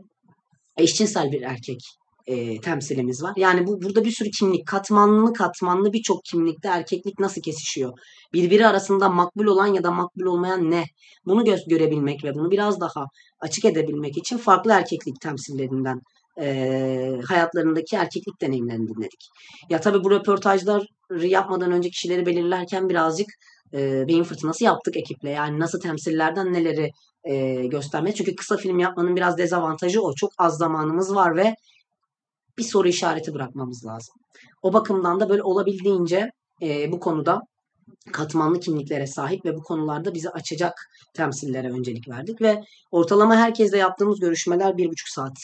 eşcinsel 0.77 1.31
bir 1.31 1.41
erkek 1.41 1.79
e, 2.27 2.61
temsilimiz 2.61 3.23
var. 3.23 3.33
Yani 3.37 3.67
bu 3.67 3.81
burada 3.81 4.05
bir 4.05 4.11
sürü 4.11 4.29
kimlik, 4.29 4.67
katmanlı 4.67 5.33
katmanlı 5.33 5.93
birçok 5.93 6.23
kimlikte 6.25 6.67
erkeklik 6.67 7.19
nasıl 7.19 7.41
kesişiyor? 7.41 7.93
Birbiri 8.33 8.67
arasında 8.67 9.09
makbul 9.09 9.45
olan 9.45 9.67
ya 9.67 9.83
da 9.83 9.91
makbul 9.91 10.25
olmayan 10.25 10.71
ne? 10.71 10.83
Bunu 11.25 11.43
gö- 11.43 11.69
görebilmek 11.69 12.23
ve 12.23 12.33
bunu 12.33 12.51
biraz 12.51 12.79
daha 12.79 13.05
açık 13.39 13.65
edebilmek 13.65 14.17
için 14.17 14.37
farklı 14.37 14.71
erkeklik 14.71 15.21
temsillerinden 15.21 16.01
e, 16.41 17.19
hayatlarındaki 17.27 17.95
erkeklik 17.95 18.41
deneyimlerini 18.41 18.87
dinledik. 18.87 19.29
Ya 19.69 19.81
tabii 19.81 20.03
bu 20.03 20.11
röportajları 20.11 21.27
yapmadan 21.27 21.71
önce 21.71 21.89
kişileri 21.89 22.25
belirlerken 22.25 22.89
birazcık 22.89 23.27
e, 23.73 24.07
beyin 24.07 24.23
fırtınası 24.23 24.63
yaptık 24.63 24.97
ekiple. 24.97 25.29
Yani 25.29 25.59
nasıl 25.59 25.79
temsillerden 25.79 26.53
neleri 26.53 26.91
e, 27.23 27.65
göstermeye. 27.65 28.13
Çünkü 28.13 28.35
kısa 28.35 28.57
film 28.57 28.79
yapmanın 28.79 29.15
biraz 29.15 29.37
dezavantajı 29.37 30.01
o. 30.01 30.13
Çok 30.15 30.31
az 30.37 30.57
zamanımız 30.57 31.15
var 31.15 31.35
ve 31.35 31.55
bir 32.57 32.63
soru 32.63 32.87
işareti 32.87 33.33
bırakmamız 33.33 33.85
lazım. 33.85 34.15
O 34.61 34.73
bakımdan 34.73 35.19
da 35.19 35.29
böyle 35.29 35.43
olabildiğince 35.43 36.31
e, 36.61 36.91
bu 36.91 36.99
konuda 36.99 37.41
katmanlı 38.11 38.59
kimliklere 38.59 39.07
sahip 39.07 39.45
ve 39.45 39.55
bu 39.55 39.63
konularda 39.63 40.13
bizi 40.13 40.29
açacak 40.29 40.73
temsillere 41.13 41.69
öncelik 41.69 42.09
verdik 42.09 42.41
ve 42.41 42.61
ortalama 42.91 43.35
herkesle 43.35 43.77
yaptığımız 43.77 44.19
görüşmeler 44.19 44.77
bir 44.77 44.89
buçuk 44.89 45.07
saat 45.07 45.37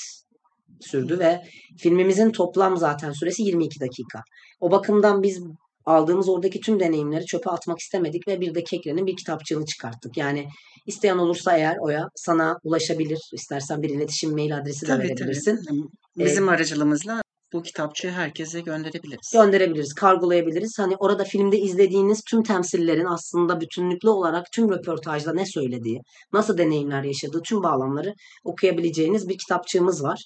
sürdü 0.82 1.20
ve 1.20 1.42
filmimizin 1.78 2.32
toplam 2.32 2.78
zaten 2.78 3.12
süresi 3.12 3.44
22 3.44 3.80
dakika. 3.80 4.22
O 4.60 4.72
bakımdan 4.72 5.24
biz 5.24 5.40
aldığımız 5.86 6.30
oradaki 6.30 6.60
tüm 6.60 6.80
deneyimleri 6.80 7.26
çöpe 7.26 7.50
atmak 7.50 7.80
istemedik 7.80 8.28
ve 8.28 8.42
bir 8.42 8.56
de 8.56 8.64
Kekre'nin 8.64 9.08
bir 9.08 9.16
kitapçığını 9.16 9.66
çıkarttık. 9.66 10.18
Yani 10.18 10.48
isteyen 10.88 11.18
olursa 11.18 11.58
eğer 11.58 11.78
Oya 11.82 12.08
sana 12.16 12.58
ulaşabilir. 12.64 13.20
İstersen 13.34 13.82
bir 13.82 13.90
iletişim 13.90 14.32
mail 14.32 14.58
adresi 14.58 14.88
de 14.88 15.00
verebilirsin. 15.00 15.60
Tabii. 15.68 16.26
Bizim 16.26 16.50
ee, 16.50 16.52
aracılığımızla 16.52 17.22
bu 17.54 17.64
kitapçığı 17.64 18.10
herkese 18.10 18.62
gönderebiliriz. 18.62 19.32
Gönderebiliriz, 19.34 19.94
kargolayabiliriz. 19.94 20.80
Hani 20.80 20.96
orada 20.96 21.24
filmde 21.24 21.58
izlediğiniz 21.60 22.22
tüm 22.30 22.44
temsillerin 22.44 23.06
aslında 23.06 23.62
bütünlüklü 23.62 24.10
olarak 24.10 24.46
tüm 24.54 24.72
röportajda 24.72 25.34
ne 25.34 25.46
söylediği, 25.46 26.02
nasıl 26.34 26.58
deneyimler 26.58 27.04
yaşadığı 27.04 27.42
tüm 27.42 27.64
bağlamları 27.64 28.14
okuyabileceğiniz 28.44 29.30
bir 29.30 29.38
kitapçığımız 29.38 30.04
var. 30.04 30.24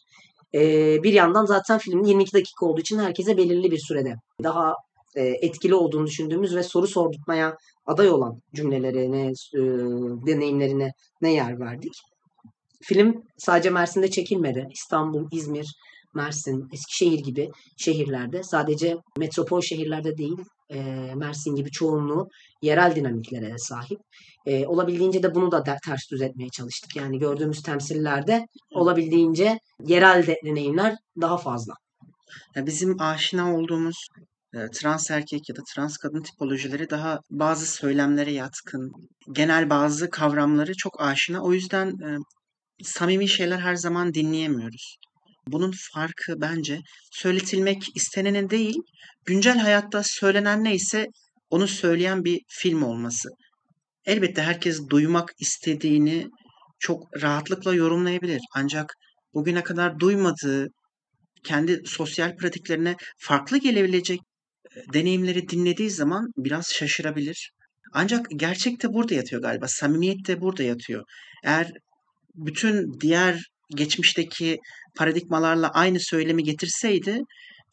Ee, 0.55 1.03
bir 1.03 1.13
yandan 1.13 1.45
zaten 1.45 1.77
filmin 1.77 2.03
22 2.03 2.33
dakika 2.33 2.65
olduğu 2.65 2.81
için 2.81 2.99
herkese 2.99 3.37
belirli 3.37 3.71
bir 3.71 3.79
sürede 3.87 4.15
daha 4.43 4.73
e, 5.15 5.23
etkili 5.23 5.75
olduğunu 5.75 6.07
düşündüğümüz 6.07 6.55
ve 6.55 6.63
soru 6.63 6.87
sordurtmaya 6.87 7.57
aday 7.85 8.09
olan 8.09 8.39
cümlelerine, 8.55 9.25
e, 9.55 9.59
deneyimlerine 10.27 10.91
ne 11.21 11.33
yer 11.33 11.59
verdik. 11.59 11.93
Film 12.81 13.23
sadece 13.37 13.69
Mersin'de 13.69 14.09
çekilmedi. 14.11 14.67
İstanbul, 14.73 15.27
İzmir, 15.31 15.75
Mersin, 16.15 16.67
Eskişehir 16.73 17.19
gibi 17.19 17.49
şehirlerde 17.77 18.43
sadece 18.43 18.97
metropol 19.17 19.61
şehirlerde 19.61 20.17
değil 20.17 20.37
e, 20.69 20.81
Mersin 21.15 21.55
gibi 21.55 21.71
çoğunluğu 21.71 22.27
yerel 22.61 22.95
dinamiklere 22.95 23.57
sahip. 23.57 23.99
E, 24.45 24.65
olabildiğince 24.67 25.23
de 25.23 25.35
bunu 25.35 25.51
da 25.51 25.63
ters 25.63 26.11
düz 26.11 26.21
etmeye 26.21 26.49
çalıştık. 26.49 26.95
Yani 26.95 27.19
gördüğümüz 27.19 27.61
temsillerde 27.61 28.45
olabildiğince 28.71 29.59
yerel 29.85 30.27
deneyimler 30.45 30.95
daha 31.21 31.37
fazla. 31.37 31.73
Bizim 32.55 33.01
aşina 33.01 33.55
olduğumuz 33.55 34.07
trans 34.73 35.11
erkek 35.11 35.49
ya 35.49 35.55
da 35.55 35.61
trans 35.75 35.97
kadın 35.97 36.21
tipolojileri 36.21 36.89
daha 36.89 37.19
bazı 37.31 37.65
söylemlere 37.65 38.31
yatkın. 38.31 38.91
Genel 39.31 39.69
bazı 39.69 40.09
kavramları 40.09 40.73
çok 40.77 41.01
aşina. 41.01 41.43
O 41.43 41.53
yüzden 41.53 41.93
samimi 42.83 43.27
şeyler 43.27 43.59
her 43.59 43.75
zaman 43.75 44.13
dinleyemiyoruz. 44.13 44.97
Bunun 45.47 45.73
farkı 45.93 46.41
bence 46.41 46.79
söyletilmek 47.11 47.83
istenenin 47.95 48.49
değil, 48.49 48.77
güncel 49.25 49.57
hayatta 49.57 50.03
söylenen 50.03 50.63
neyse 50.63 51.07
onu 51.49 51.67
söyleyen 51.67 52.23
bir 52.23 52.41
film 52.47 52.83
olması. 52.83 53.29
Elbette 54.05 54.41
herkes 54.41 54.79
duymak 54.89 55.29
istediğini 55.39 56.27
çok 56.79 57.21
rahatlıkla 57.21 57.73
yorumlayabilir. 57.73 58.41
Ancak 58.55 58.93
bugüne 59.33 59.63
kadar 59.63 59.99
duymadığı, 59.99 60.67
kendi 61.43 61.81
sosyal 61.85 62.35
pratiklerine 62.35 62.95
farklı 63.17 63.57
gelebilecek 63.57 64.19
deneyimleri 64.93 65.49
dinlediği 65.49 65.89
zaman 65.89 66.27
biraz 66.37 66.67
şaşırabilir. 66.73 67.51
Ancak 67.93 68.25
gerçek 68.35 68.83
de 68.83 68.93
burada 68.93 69.13
yatıyor 69.13 69.41
galiba. 69.41 69.67
Samimiyet 69.67 70.27
de 70.27 70.41
burada 70.41 70.63
yatıyor. 70.63 71.03
Eğer 71.43 71.71
bütün 72.35 72.99
diğer 73.01 73.43
geçmişteki 73.75 74.57
paradigmalarla 74.97 75.69
aynı 75.69 75.99
söylemi 75.99 76.43
getirseydi 76.43 77.19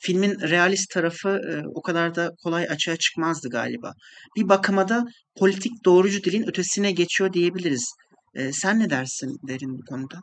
filmin 0.00 0.40
realist 0.40 0.90
tarafı 0.90 1.28
e, 1.28 1.62
o 1.74 1.82
kadar 1.82 2.14
da 2.14 2.30
kolay 2.42 2.66
açığa 2.70 2.96
çıkmazdı 2.96 3.48
galiba. 3.48 3.92
Bir 4.36 4.48
bakıma 4.48 4.88
da 4.88 5.04
politik 5.38 5.72
doğrucu 5.84 6.24
dilin 6.24 6.48
ötesine 6.48 6.92
geçiyor 6.92 7.32
diyebiliriz. 7.32 7.92
E, 8.34 8.52
sen 8.52 8.80
ne 8.80 8.90
dersin 8.90 9.36
derin 9.48 9.78
bu 9.78 9.84
konuda? 9.88 10.20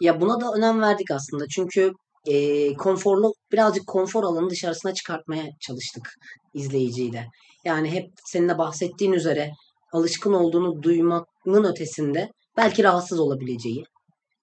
Ya 0.00 0.20
buna 0.20 0.40
da 0.40 0.52
önem 0.56 0.80
verdik 0.80 1.10
aslında. 1.10 1.44
Çünkü 1.48 1.92
e, 2.26 2.74
konforlu 2.74 3.32
birazcık 3.52 3.86
konfor 3.86 4.24
alanı 4.24 4.50
dışarısına 4.50 4.94
çıkartmaya 4.94 5.44
çalıştık 5.60 6.14
izleyiciyi 6.54 7.12
de. 7.12 7.26
Yani 7.64 7.90
hep 7.90 8.10
senin 8.24 8.48
de 8.48 8.58
bahsettiğin 8.58 9.12
üzere 9.12 9.50
alışkın 9.92 10.32
olduğunu 10.32 10.82
duymanın 10.82 11.64
ötesinde 11.64 12.28
belki 12.56 12.84
rahatsız 12.84 13.20
olabileceği, 13.20 13.84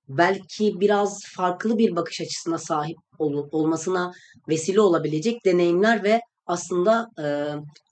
belki 0.10 0.80
biraz 0.80 1.22
farklı 1.36 1.78
bir 1.78 1.96
bakış 1.96 2.22
açısına 2.22 2.58
sahip 2.58 2.98
ol, 3.20 3.48
olmasına 3.52 4.12
vesile 4.50 4.82
olabilecek 4.82 5.46
deneyimler 5.46 6.04
ve 6.04 6.22
aslında 6.46 7.08
e, 7.24 7.26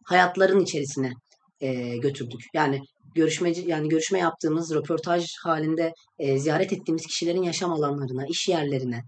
hayatların 0.05 0.59
içerisine 0.59 1.11
e, 1.59 1.97
götürdük. 1.97 2.39
Yani 2.53 2.81
görüşmeci 3.15 3.63
yani 3.67 3.89
görüşme 3.89 4.19
yaptığımız 4.19 4.73
röportaj 4.73 5.25
halinde 5.43 5.93
e, 6.19 6.39
ziyaret 6.39 6.73
ettiğimiz 6.73 7.07
kişilerin 7.07 7.43
yaşam 7.43 7.73
alanlarına, 7.73 8.25
iş 8.25 8.47
yerlerine, 8.47 9.01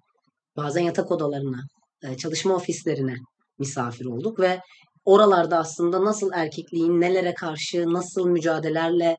bazen 0.57 0.81
yatak 0.81 1.11
odalarına, 1.11 1.61
e, 2.03 2.17
çalışma 2.17 2.55
ofislerine 2.55 3.15
misafir 3.59 4.05
olduk 4.05 4.39
ve 4.39 4.59
oralarda 5.05 5.57
aslında 5.57 6.05
nasıl 6.05 6.29
erkekliğin 6.33 7.01
nelere 7.01 7.33
karşı 7.33 7.93
nasıl 7.93 8.27
mücadelelerle 8.27 9.17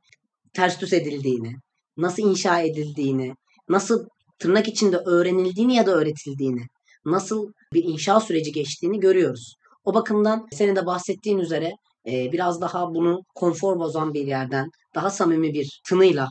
ters 0.54 0.80
düz 0.80 0.92
edildiğini, 0.92 1.52
nasıl 1.96 2.22
inşa 2.22 2.60
edildiğini, 2.60 3.34
nasıl 3.68 4.06
tırnak 4.38 4.68
içinde 4.68 4.96
öğrenildiğini 4.96 5.74
ya 5.76 5.86
da 5.86 5.90
öğretildiğini, 5.90 6.66
nasıl 7.04 7.52
bir 7.72 7.84
inşa 7.84 8.20
süreci 8.20 8.52
geçtiğini 8.52 9.00
görüyoruz. 9.00 9.54
O 9.84 9.94
bakımdan 9.94 10.46
senin 10.52 10.76
de 10.76 10.86
bahsettiğin 10.86 11.38
üzere 11.38 11.70
e, 12.06 12.32
biraz 12.32 12.60
daha 12.60 12.86
bunu 12.94 13.20
konfor 13.34 13.78
bozan 13.78 14.14
bir 14.14 14.26
yerden 14.26 14.70
daha 14.94 15.10
samimi 15.10 15.54
bir 15.54 15.80
tınıyla 15.88 16.28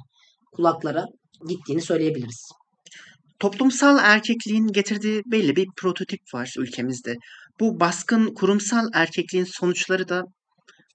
kulaklara 0.52 1.06
gittiğini 1.48 1.82
söyleyebiliriz. 1.82 2.50
Toplumsal 3.40 3.98
erkekliğin 4.02 4.68
getirdiği 4.68 5.22
belli 5.26 5.56
bir 5.56 5.68
prototip 5.78 6.20
var 6.34 6.54
ülkemizde. 6.58 7.16
Bu 7.60 7.80
baskın 7.80 8.34
kurumsal 8.34 8.86
erkekliğin 8.94 9.46
sonuçları 9.46 10.10
da 10.10 10.24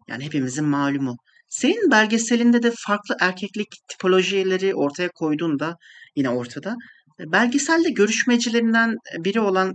yani 0.08 0.24
hepimizin 0.24 0.64
malumu. 0.64 1.16
Senin 1.52 1.90
belgeselinde 1.90 2.62
de 2.62 2.72
farklı 2.86 3.16
erkeklik 3.20 3.68
tipolojileri 3.88 4.74
ortaya 4.74 5.08
koyduğunda 5.14 5.76
yine 6.16 6.30
ortada. 6.30 6.74
Belgeselde 7.18 7.90
görüşmecilerinden 7.90 8.96
biri 9.18 9.40
olan 9.40 9.72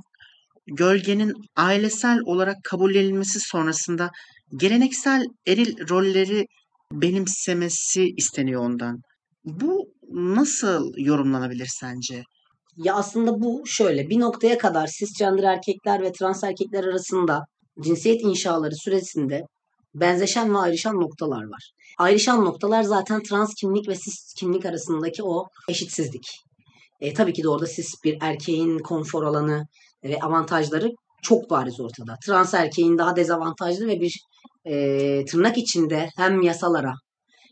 Gölge'nin 0.68 1.34
ailesel 1.56 2.20
olarak 2.26 2.56
kabullenilmesi 2.64 3.40
sonrasında 3.40 4.10
geleneksel 4.60 5.24
eril 5.48 5.90
rolleri 5.90 6.46
benimsemesi 6.92 8.06
isteniyor 8.18 8.62
ondan. 8.62 9.02
Bu 9.44 9.86
nasıl 10.12 10.92
yorumlanabilir 10.98 11.70
sence? 11.80 12.24
Ya 12.78 12.96
aslında 12.96 13.32
bu 13.32 13.64
şöyle 13.68 14.10
bir 14.10 14.20
noktaya 14.20 14.58
kadar 14.58 14.88
cisgender 14.88 15.44
erkekler 15.44 16.02
ve 16.02 16.12
trans 16.12 16.44
erkekler 16.44 16.84
arasında 16.84 17.42
cinsiyet 17.82 18.22
inşaları 18.22 18.76
süresinde 18.76 19.42
benzeşen 20.00 20.54
ve 20.54 20.58
ayrışan 20.58 20.96
noktalar 20.96 21.44
var. 21.44 21.72
Ayrışan 21.98 22.46
noktalar 22.46 22.84
zaten 22.84 23.24
trans 23.24 23.54
kimlik 23.60 23.90
ve 23.90 23.96
cis 23.96 24.34
kimlik 24.40 24.66
arasındaki 24.66 25.24
o 25.24 25.48
eşitsizlik. 25.70 26.28
E, 27.02 27.14
tabii 27.14 27.34
ki 27.34 27.44
de 27.44 27.50
orada 27.50 27.68
cis 27.68 28.04
bir 28.04 28.18
erkeğin 28.22 28.80
konfor 28.80 29.24
alanı 29.24 29.64
ve 30.04 30.20
avantajları 30.20 30.90
çok 31.24 31.50
bariz 31.50 31.80
ortada. 31.80 32.16
Trans 32.26 32.54
erkeğin 32.54 32.98
daha 32.98 33.16
dezavantajlı 33.16 33.88
ve 33.88 34.00
bir 34.02 34.20
e, 34.66 35.26
tırnak 35.26 35.58
içinde 35.58 36.10
hem 36.18 36.42
yasalara 36.42 36.94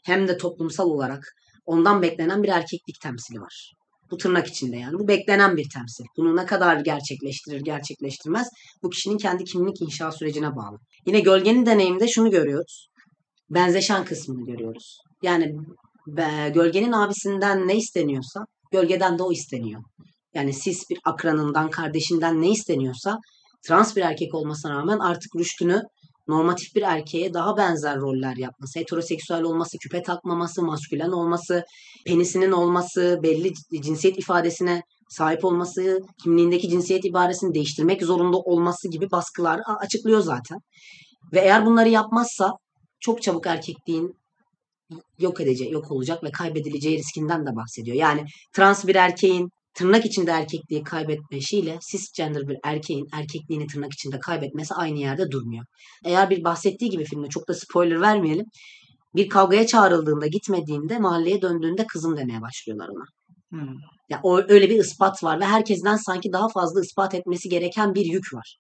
hem 0.06 0.28
de 0.28 0.38
toplumsal 0.38 0.86
olarak 0.86 1.24
ondan 1.66 2.02
beklenen 2.02 2.44
bir 2.44 2.50
erkeklik 2.50 3.02
temsili 3.02 3.40
var. 3.40 3.74
Bu 4.16 4.20
tırnak 4.20 4.48
içinde 4.48 4.78
yani. 4.78 4.94
Bu 5.00 5.08
beklenen 5.08 5.58
bir 5.58 5.70
temsil. 5.74 6.04
Bunu 6.18 6.36
ne 6.36 6.46
kadar 6.46 6.80
gerçekleştirir, 6.80 7.62
gerçekleştirmez 7.62 8.48
bu 8.84 8.90
kişinin 8.90 9.18
kendi 9.18 9.44
kimlik 9.44 9.82
inşa 9.82 10.12
sürecine 10.12 10.56
bağlı. 10.56 10.78
Yine 11.06 11.20
gölgenin 11.20 11.66
deneyiminde 11.66 12.08
şunu 12.08 12.32
görüyoruz. 12.32 12.88
Benzeşen 13.50 14.06
kısmını 14.06 14.46
görüyoruz. 14.46 14.98
Yani 15.24 15.52
be, 16.08 16.52
gölgenin 16.54 16.92
abisinden 16.92 17.68
ne 17.68 17.78
isteniyorsa 17.78 18.46
gölgeden 18.72 19.18
de 19.18 19.24
o 19.24 19.32
isteniyor. 19.32 19.82
Yani 20.34 20.54
sis 20.54 20.90
bir 20.90 21.00
akranından, 21.06 21.70
kardeşinden 21.70 22.42
ne 22.42 22.50
isteniyorsa 22.52 23.18
trans 23.68 23.96
bir 23.96 24.02
erkek 24.02 24.36
olmasına 24.36 24.74
rağmen 24.76 25.00
artık 25.00 25.36
rüştünü 25.40 25.82
normatif 26.28 26.76
bir 26.76 26.82
erkeğe 26.82 27.34
daha 27.34 27.58
benzer 27.58 27.98
roller 27.98 28.36
yapması, 28.38 28.80
heteroseksüel 28.80 29.44
olması, 29.44 29.78
küpe 29.78 30.04
takmaması, 30.04 30.64
maskülen 30.64 31.12
olması, 31.12 31.64
penisinin 32.06 32.52
olması, 32.52 33.20
belli 33.24 33.54
cinsiyet 33.82 34.20
ifadesine 34.20 34.82
sahip 35.10 35.46
olması, 35.46 36.00
kimliğindeki 36.24 36.70
cinsiyet 36.70 37.06
ibaresini 37.06 37.54
değiştirmek 37.54 38.04
zorunda 38.04 38.38
olması 38.38 38.90
gibi 38.90 39.12
baskılar 39.12 39.60
açıklıyor 39.80 40.20
zaten. 40.20 40.58
Ve 41.34 41.40
eğer 41.40 41.66
bunları 41.66 41.90
yapmazsa 41.90 42.52
çok 43.00 43.22
çabuk 43.22 43.48
erkekliğin 43.48 44.14
yok 45.20 45.42
edecek, 45.42 45.72
yok 45.72 45.92
olacak 45.92 46.24
ve 46.24 46.32
kaybedileceği 46.32 46.98
riskinden 46.98 47.46
de 47.46 47.56
bahsediyor. 47.56 47.98
Yani 47.98 48.26
trans 48.56 48.88
bir 48.88 48.96
erkeğin 48.96 49.50
tırnak 49.76 50.06
içinde 50.06 50.32
erkekliği 50.32 50.84
kaybetmesiyle 50.84 51.80
cisgender 51.92 52.48
bir 52.48 52.58
erkeğin 52.64 53.08
erkekliğini 53.14 53.68
tırnak 53.68 53.94
içinde 53.94 54.20
kaybetmesi 54.20 54.74
aynı 54.74 55.00
yerde 55.00 55.32
durmuyor. 55.32 55.66
Eğer 56.06 56.30
bir 56.30 56.44
bahsettiği 56.44 56.92
gibi 56.92 57.04
filmde 57.04 57.30
çok 57.30 57.48
da 57.48 57.54
spoiler 57.54 58.02
vermeyelim. 58.02 58.46
Bir 59.16 59.30
kavgaya 59.30 59.68
çağrıldığında 59.68 60.28
gitmediğinde 60.28 61.00
mahalleye 61.00 61.42
döndüğünde 61.42 61.86
kızım 61.88 62.18
demeye 62.18 62.42
başlıyorlar 62.42 62.90
ona. 62.90 63.06
Hmm. 63.50 63.76
Ya 64.10 64.20
o 64.24 64.42
öyle 64.50 64.70
bir 64.70 64.80
ispat 64.80 65.24
var 65.24 65.40
ve 65.40 65.46
herkesten 65.46 65.96
sanki 65.96 66.32
daha 66.34 66.50
fazla 66.50 66.82
ispat 66.82 67.16
etmesi 67.16 67.50
gereken 67.50 67.96
bir 67.96 68.06
yük 68.06 68.34
var. 68.34 68.58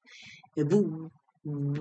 Ve 0.57 0.71
bu 0.71 1.09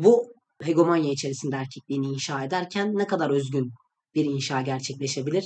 bu 0.05 0.25
hegemonya 0.63 1.13
içerisinde 1.13 1.57
erkekliğini 1.57 2.07
inşa 2.07 2.45
ederken 2.45 2.95
ne 2.95 3.07
kadar 3.07 3.31
özgün 3.31 3.73
bir 4.15 4.25
inşa 4.25 4.61
gerçekleşebilir 4.61 5.45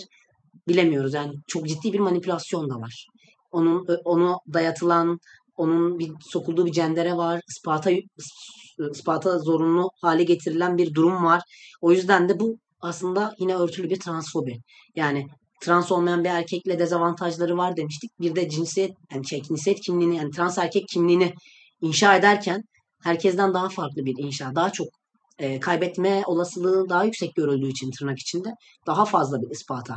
bilemiyoruz. 0.69 1.15
Yani 1.15 1.33
çok 1.47 1.69
ciddi 1.69 1.93
bir 1.93 2.01
manipülasyon 2.01 2.71
da 2.71 2.75
var 2.75 3.07
onun 3.51 3.87
onu 4.05 4.39
dayatılan 4.53 5.19
onun 5.57 5.99
bir 5.99 6.13
sokulduğu 6.21 6.67
bir 6.67 6.73
cendere 6.73 7.17
var. 7.17 7.41
Ispata 7.49 7.91
ispata 8.93 9.39
zorunlu 9.39 9.91
hale 10.03 10.25
getirilen 10.25 10.79
bir 10.79 10.95
durum 10.95 11.25
var. 11.25 11.43
O 11.81 11.93
yüzden 11.93 12.29
de 12.29 12.41
bu 12.41 12.59
aslında 12.81 13.35
yine 13.39 13.57
örtülü 13.57 13.91
bir 13.91 14.01
transfobi. 14.01 14.59
Yani 14.97 15.27
trans 15.63 15.93
olmayan 15.93 16.25
bir 16.25 16.29
erkekle 16.29 16.79
dezavantajları 16.79 17.57
var 17.57 17.77
demiştik. 17.77 18.11
Bir 18.21 18.35
de 18.35 18.49
cinsiyet 18.49 18.91
yani 19.13 19.29
şey, 19.29 19.43
cinsiyet 19.43 19.81
kimliğini 19.81 20.17
yani 20.17 20.31
trans 20.31 20.59
erkek 20.59 20.89
kimliğini 20.89 21.35
inşa 21.81 22.17
ederken 22.17 22.63
herkesten 23.03 23.55
daha 23.55 23.69
farklı 23.69 24.05
bir 24.05 24.15
inşa, 24.19 24.55
daha 24.55 24.71
çok 24.71 24.89
e, 25.39 25.61
kaybetme 25.61 26.23
olasılığı 26.27 26.89
daha 26.89 27.05
yüksek 27.05 27.35
görüldüğü 27.35 27.69
için 27.69 27.91
tırnak 27.91 28.19
içinde 28.19 28.49
daha 28.87 29.05
fazla 29.05 29.43
bir 29.43 29.51
ispata, 29.51 29.97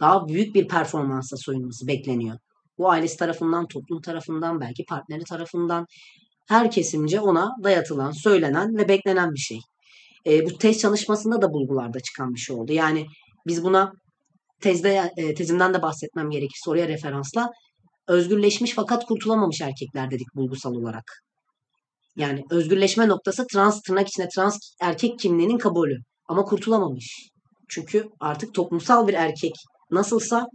daha 0.00 0.28
büyük 0.28 0.54
bir 0.54 0.68
performansa 0.68 1.36
soyunması 1.36 1.86
bekleniyor. 1.86 2.38
Bu 2.78 2.90
ailesi 2.90 3.16
tarafından, 3.16 3.66
toplum 3.66 4.00
tarafından, 4.00 4.60
belki 4.60 4.84
partneri 4.84 5.24
tarafından 5.24 5.86
her 6.48 6.70
kesimce 6.70 7.20
ona 7.20 7.50
dayatılan, 7.64 8.10
söylenen 8.10 8.76
ve 8.76 8.88
beklenen 8.88 9.32
bir 9.32 9.40
şey. 9.40 9.58
E, 10.26 10.44
bu 10.46 10.58
tez 10.58 10.78
çalışmasında 10.78 11.42
da 11.42 11.52
bulgularda 11.52 12.00
çıkan 12.00 12.34
bir 12.34 12.38
şey 12.38 12.56
oldu. 12.56 12.72
Yani 12.72 13.06
biz 13.46 13.64
buna 13.64 13.92
tezde 14.60 15.10
e, 15.16 15.34
tezimden 15.34 15.74
de 15.74 15.82
bahsetmem 15.82 16.30
gerekir 16.30 16.60
soruya 16.64 16.88
referansla 16.88 17.50
özgürleşmiş 18.08 18.72
fakat 18.74 19.06
kurtulamamış 19.06 19.60
erkekler 19.60 20.10
dedik 20.10 20.26
bulgusal 20.34 20.74
olarak. 20.74 21.04
Yani 22.16 22.42
özgürleşme 22.50 23.08
noktası 23.08 23.46
trans 23.52 23.82
tırnak 23.82 24.08
içinde 24.08 24.28
trans 24.34 24.58
erkek 24.80 25.18
kimliğinin 25.18 25.58
kabulü 25.58 25.96
ama 26.28 26.44
kurtulamamış. 26.44 27.28
Çünkü 27.68 28.08
artık 28.20 28.54
toplumsal 28.54 29.08
bir 29.08 29.14
erkek 29.14 29.52
nasılsa 29.90 30.46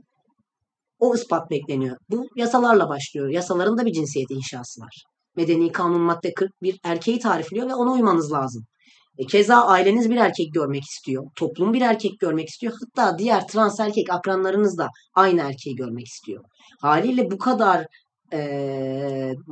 o 0.99 1.15
ispat 1.15 1.51
bekleniyor. 1.51 1.97
Bu 2.09 2.27
yasalarla 2.35 2.89
başlıyor. 2.89 3.29
Yasaların 3.29 3.77
da 3.77 3.85
bir 3.85 3.93
cinsiyet 3.93 4.31
inşası 4.31 4.81
var. 4.81 5.03
Medeni 5.35 5.71
kanun 5.71 6.01
madde 6.01 6.33
41 6.33 6.79
erkeği 6.83 7.19
tarifliyor 7.19 7.69
ve 7.69 7.75
ona 7.75 7.91
uymanız 7.91 8.31
lazım. 8.31 8.63
E 9.17 9.25
keza 9.25 9.55
aileniz 9.55 10.09
bir 10.09 10.15
erkek 10.15 10.53
görmek 10.53 10.83
istiyor. 10.83 11.23
Toplum 11.35 11.73
bir 11.73 11.81
erkek 11.81 12.19
görmek 12.19 12.49
istiyor. 12.49 12.73
Hatta 12.81 13.17
diğer 13.17 13.47
trans 13.47 13.79
erkek 13.79 14.09
akranlarınız 14.09 14.77
da 14.77 14.89
aynı 15.15 15.41
erkeği 15.41 15.75
görmek 15.75 16.05
istiyor. 16.05 16.43
Haliyle 16.81 17.31
bu 17.31 17.37
kadar 17.37 17.85
e, 18.33 18.39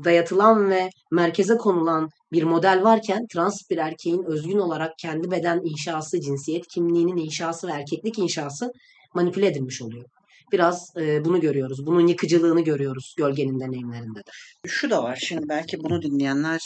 dayatılan 0.04 0.70
ve 0.70 0.90
merkeze 1.12 1.58
konulan 1.58 2.10
bir 2.32 2.44
model 2.44 2.84
varken 2.84 3.26
trans 3.34 3.62
bir 3.70 3.78
erkeğin 3.78 4.24
özgün 4.24 4.58
olarak 4.58 4.92
kendi 5.02 5.32
beden 5.32 5.62
inşası, 5.64 6.22
cinsiyet 6.22 6.68
kimliğinin 6.68 7.18
inşası 7.18 7.68
ve 7.68 7.72
erkeklik 7.72 8.20
inşası 8.20 8.72
manipüle 9.14 9.48
edilmiş 9.48 9.82
oluyor 9.82 10.06
biraz 10.52 10.90
e, 10.98 11.26
bunu 11.26 11.42
görüyoruz. 11.42 11.86
Bunun 11.86 12.08
yıkıcılığını 12.08 12.62
görüyoruz 12.62 13.16
gölgenin 13.18 13.60
deneyimlerinde 13.60 14.20
de. 14.20 14.32
Şu 14.68 14.90
da 14.90 15.04
var 15.04 15.20
şimdi 15.22 15.50
belki 15.50 15.78
bunu 15.84 16.02
dinleyenler 16.02 16.60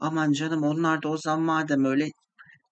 aman 0.00 0.32
canım 0.32 0.62
onlar 0.62 1.02
da 1.02 1.08
o 1.08 1.16
zaman 1.16 1.42
madem 1.42 1.84
öyle 1.84 2.10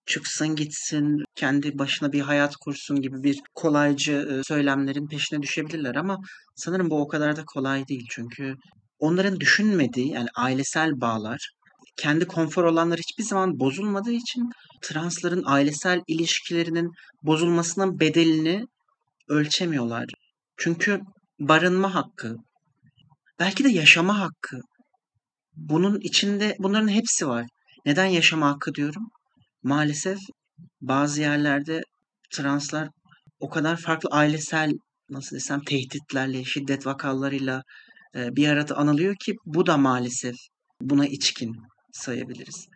çıksın 0.06 0.56
gitsin 0.56 1.24
kendi 1.34 1.78
başına 1.78 2.12
bir 2.12 2.20
hayat 2.20 2.56
kursun 2.56 3.00
gibi 3.00 3.22
bir 3.22 3.40
kolaycı 3.54 4.42
söylemlerin 4.44 5.08
peşine 5.08 5.42
düşebilirler 5.42 5.94
ama 5.94 6.18
sanırım 6.56 6.90
bu 6.90 7.00
o 7.00 7.08
kadar 7.08 7.36
da 7.36 7.44
kolay 7.54 7.88
değil 7.88 8.06
çünkü 8.10 8.54
onların 8.98 9.40
düşünmediği 9.40 10.12
yani 10.12 10.28
ailesel 10.36 11.00
bağlar 11.00 11.50
kendi 11.96 12.26
konfor 12.26 12.64
olanlar 12.64 12.98
hiçbir 12.98 13.24
zaman 13.24 13.60
bozulmadığı 13.60 14.12
için 14.12 14.50
transların 14.82 15.42
ailesel 15.46 16.00
ilişkilerinin 16.06 16.90
bozulmasının 17.22 18.00
bedelini 18.00 18.64
ölçemiyorlar. 19.28 20.04
Çünkü 20.60 21.00
barınma 21.38 21.94
hakkı, 21.94 22.36
belki 23.38 23.64
de 23.64 23.68
yaşama 23.68 24.18
hakkı. 24.18 24.60
Bunun 25.56 26.00
içinde 26.00 26.56
bunların 26.58 26.88
hepsi 26.88 27.28
var. 27.28 27.46
Neden 27.86 28.06
yaşama 28.06 28.48
hakkı 28.50 28.74
diyorum? 28.74 29.10
Maalesef 29.62 30.18
bazı 30.80 31.20
yerlerde 31.20 31.80
translar 32.30 32.88
o 33.40 33.50
kadar 33.50 33.76
farklı 33.76 34.08
ailesel 34.12 34.72
nasıl 35.10 35.36
desem 35.36 35.60
tehditlerle, 35.60 36.44
şiddet 36.44 36.86
vakalarıyla 36.86 37.62
e, 38.16 38.36
bir 38.36 38.48
arada 38.48 38.76
anılıyor 38.76 39.14
ki 39.24 39.34
bu 39.46 39.66
da 39.66 39.76
maalesef 39.76 40.36
buna 40.80 41.06
içkin 41.06 41.56
sayabiliriz. 41.92 42.66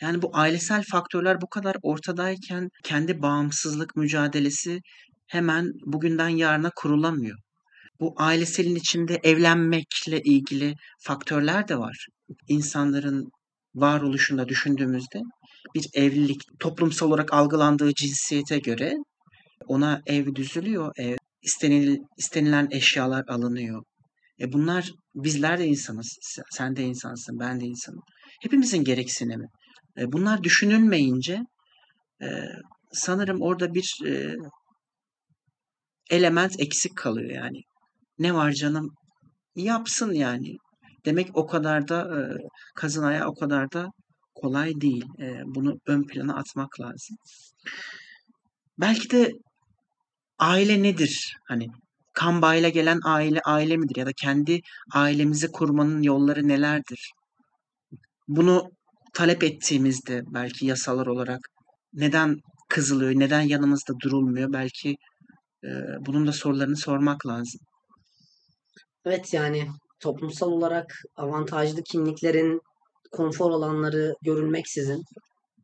Yani 0.00 0.22
bu 0.22 0.30
ailesel 0.32 0.82
faktörler 0.90 1.40
bu 1.40 1.48
kadar 1.48 1.76
ortadayken 1.82 2.68
kendi 2.84 3.22
bağımsızlık 3.22 3.96
mücadelesi 3.96 4.80
hemen 5.34 5.72
bugünden 5.86 6.28
yarına 6.28 6.70
kurulamıyor. 6.76 7.38
Bu 8.00 8.14
aileselin 8.16 8.74
içinde 8.74 9.20
evlenmekle 9.22 10.20
ilgili 10.20 10.74
faktörler 10.98 11.68
de 11.68 11.78
var. 11.78 12.06
İnsanların 12.48 13.30
varoluşunda 13.74 14.48
düşündüğümüzde 14.48 15.20
bir 15.74 15.86
evlilik 15.94 16.40
toplumsal 16.60 17.06
olarak 17.06 17.32
algılandığı 17.32 17.94
cinsiyete 17.94 18.58
göre 18.58 18.94
ona 19.66 20.02
ev 20.06 20.34
düzülüyor, 20.34 20.92
ev, 20.96 21.16
istenil, 21.42 21.96
istenilen 22.18 22.68
eşyalar 22.70 23.24
alınıyor. 23.28 23.82
E 24.40 24.52
bunlar 24.52 24.90
bizler 25.14 25.58
de 25.58 25.66
insanız. 25.66 26.18
Sen 26.50 26.76
de 26.76 26.82
insansın, 26.82 27.38
ben 27.38 27.60
de 27.60 27.64
insanım. 27.64 28.02
Hepimizin 28.42 28.84
gereksinimi. 28.84 29.46
E 29.98 30.12
bunlar 30.12 30.42
düşünülmeyince 30.42 31.40
e, 32.22 32.28
sanırım 32.92 33.42
orada 33.42 33.74
bir 33.74 33.98
e, 34.06 34.34
element 36.10 36.60
eksik 36.60 36.96
kalıyor 36.96 37.30
yani. 37.30 37.60
Ne 38.18 38.34
var 38.34 38.52
canım 38.52 38.90
yapsın 39.56 40.12
yani. 40.12 40.56
Demek 41.04 41.30
o 41.34 41.46
kadar 41.46 41.88
da 41.88 42.00
e, 42.00 42.20
kazın 42.74 43.02
ayağı 43.02 43.28
o 43.28 43.34
kadar 43.34 43.72
da 43.72 43.88
kolay 44.34 44.80
değil. 44.80 45.04
E, 45.20 45.42
bunu 45.44 45.74
ön 45.86 46.02
plana 46.02 46.36
atmak 46.36 46.80
lazım. 46.80 47.16
Belki 48.78 49.10
de 49.10 49.32
aile 50.38 50.82
nedir? 50.82 51.36
Hani 51.48 51.66
kan 52.14 52.42
bağıyla 52.42 52.68
gelen 52.68 53.00
aile 53.04 53.40
aile 53.46 53.76
midir 53.76 53.96
ya 53.96 54.06
da 54.06 54.12
kendi 54.22 54.60
ailemizi 54.92 55.52
kurmanın 55.52 56.02
yolları 56.02 56.48
nelerdir? 56.48 57.10
Bunu 58.28 58.70
talep 59.14 59.44
ettiğimizde 59.44 60.22
belki 60.26 60.66
yasalar 60.66 61.06
olarak 61.06 61.40
neden 61.92 62.36
kızılıyor, 62.68 63.12
neden 63.14 63.40
yanımızda 63.40 63.92
durulmuyor? 64.02 64.52
Belki 64.52 64.96
bunun 66.00 66.26
da 66.26 66.32
sorularını 66.32 66.76
sormak 66.76 67.26
lazım. 67.26 67.60
Evet 69.04 69.34
yani 69.34 69.68
toplumsal 70.00 70.52
olarak 70.52 71.02
avantajlı 71.16 71.82
kimliklerin 71.82 72.60
konfor 73.12 73.50
alanları 73.50 74.14
görülmeksizin 74.22 75.02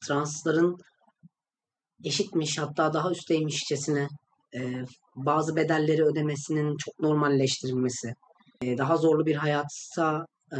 transların 0.06 0.76
eşitmiş 2.04 2.58
hatta 2.58 2.92
daha 2.92 3.10
üstteymişçesine 3.10 4.08
e, 4.54 4.60
bazı 5.16 5.56
bedelleri 5.56 6.04
ödemesinin 6.04 6.76
çok 6.76 7.00
normalleştirilmesi, 7.00 8.14
e, 8.62 8.78
daha 8.78 8.96
zorlu 8.96 9.26
bir 9.26 9.34
hayata 9.34 10.26
e, 10.52 10.58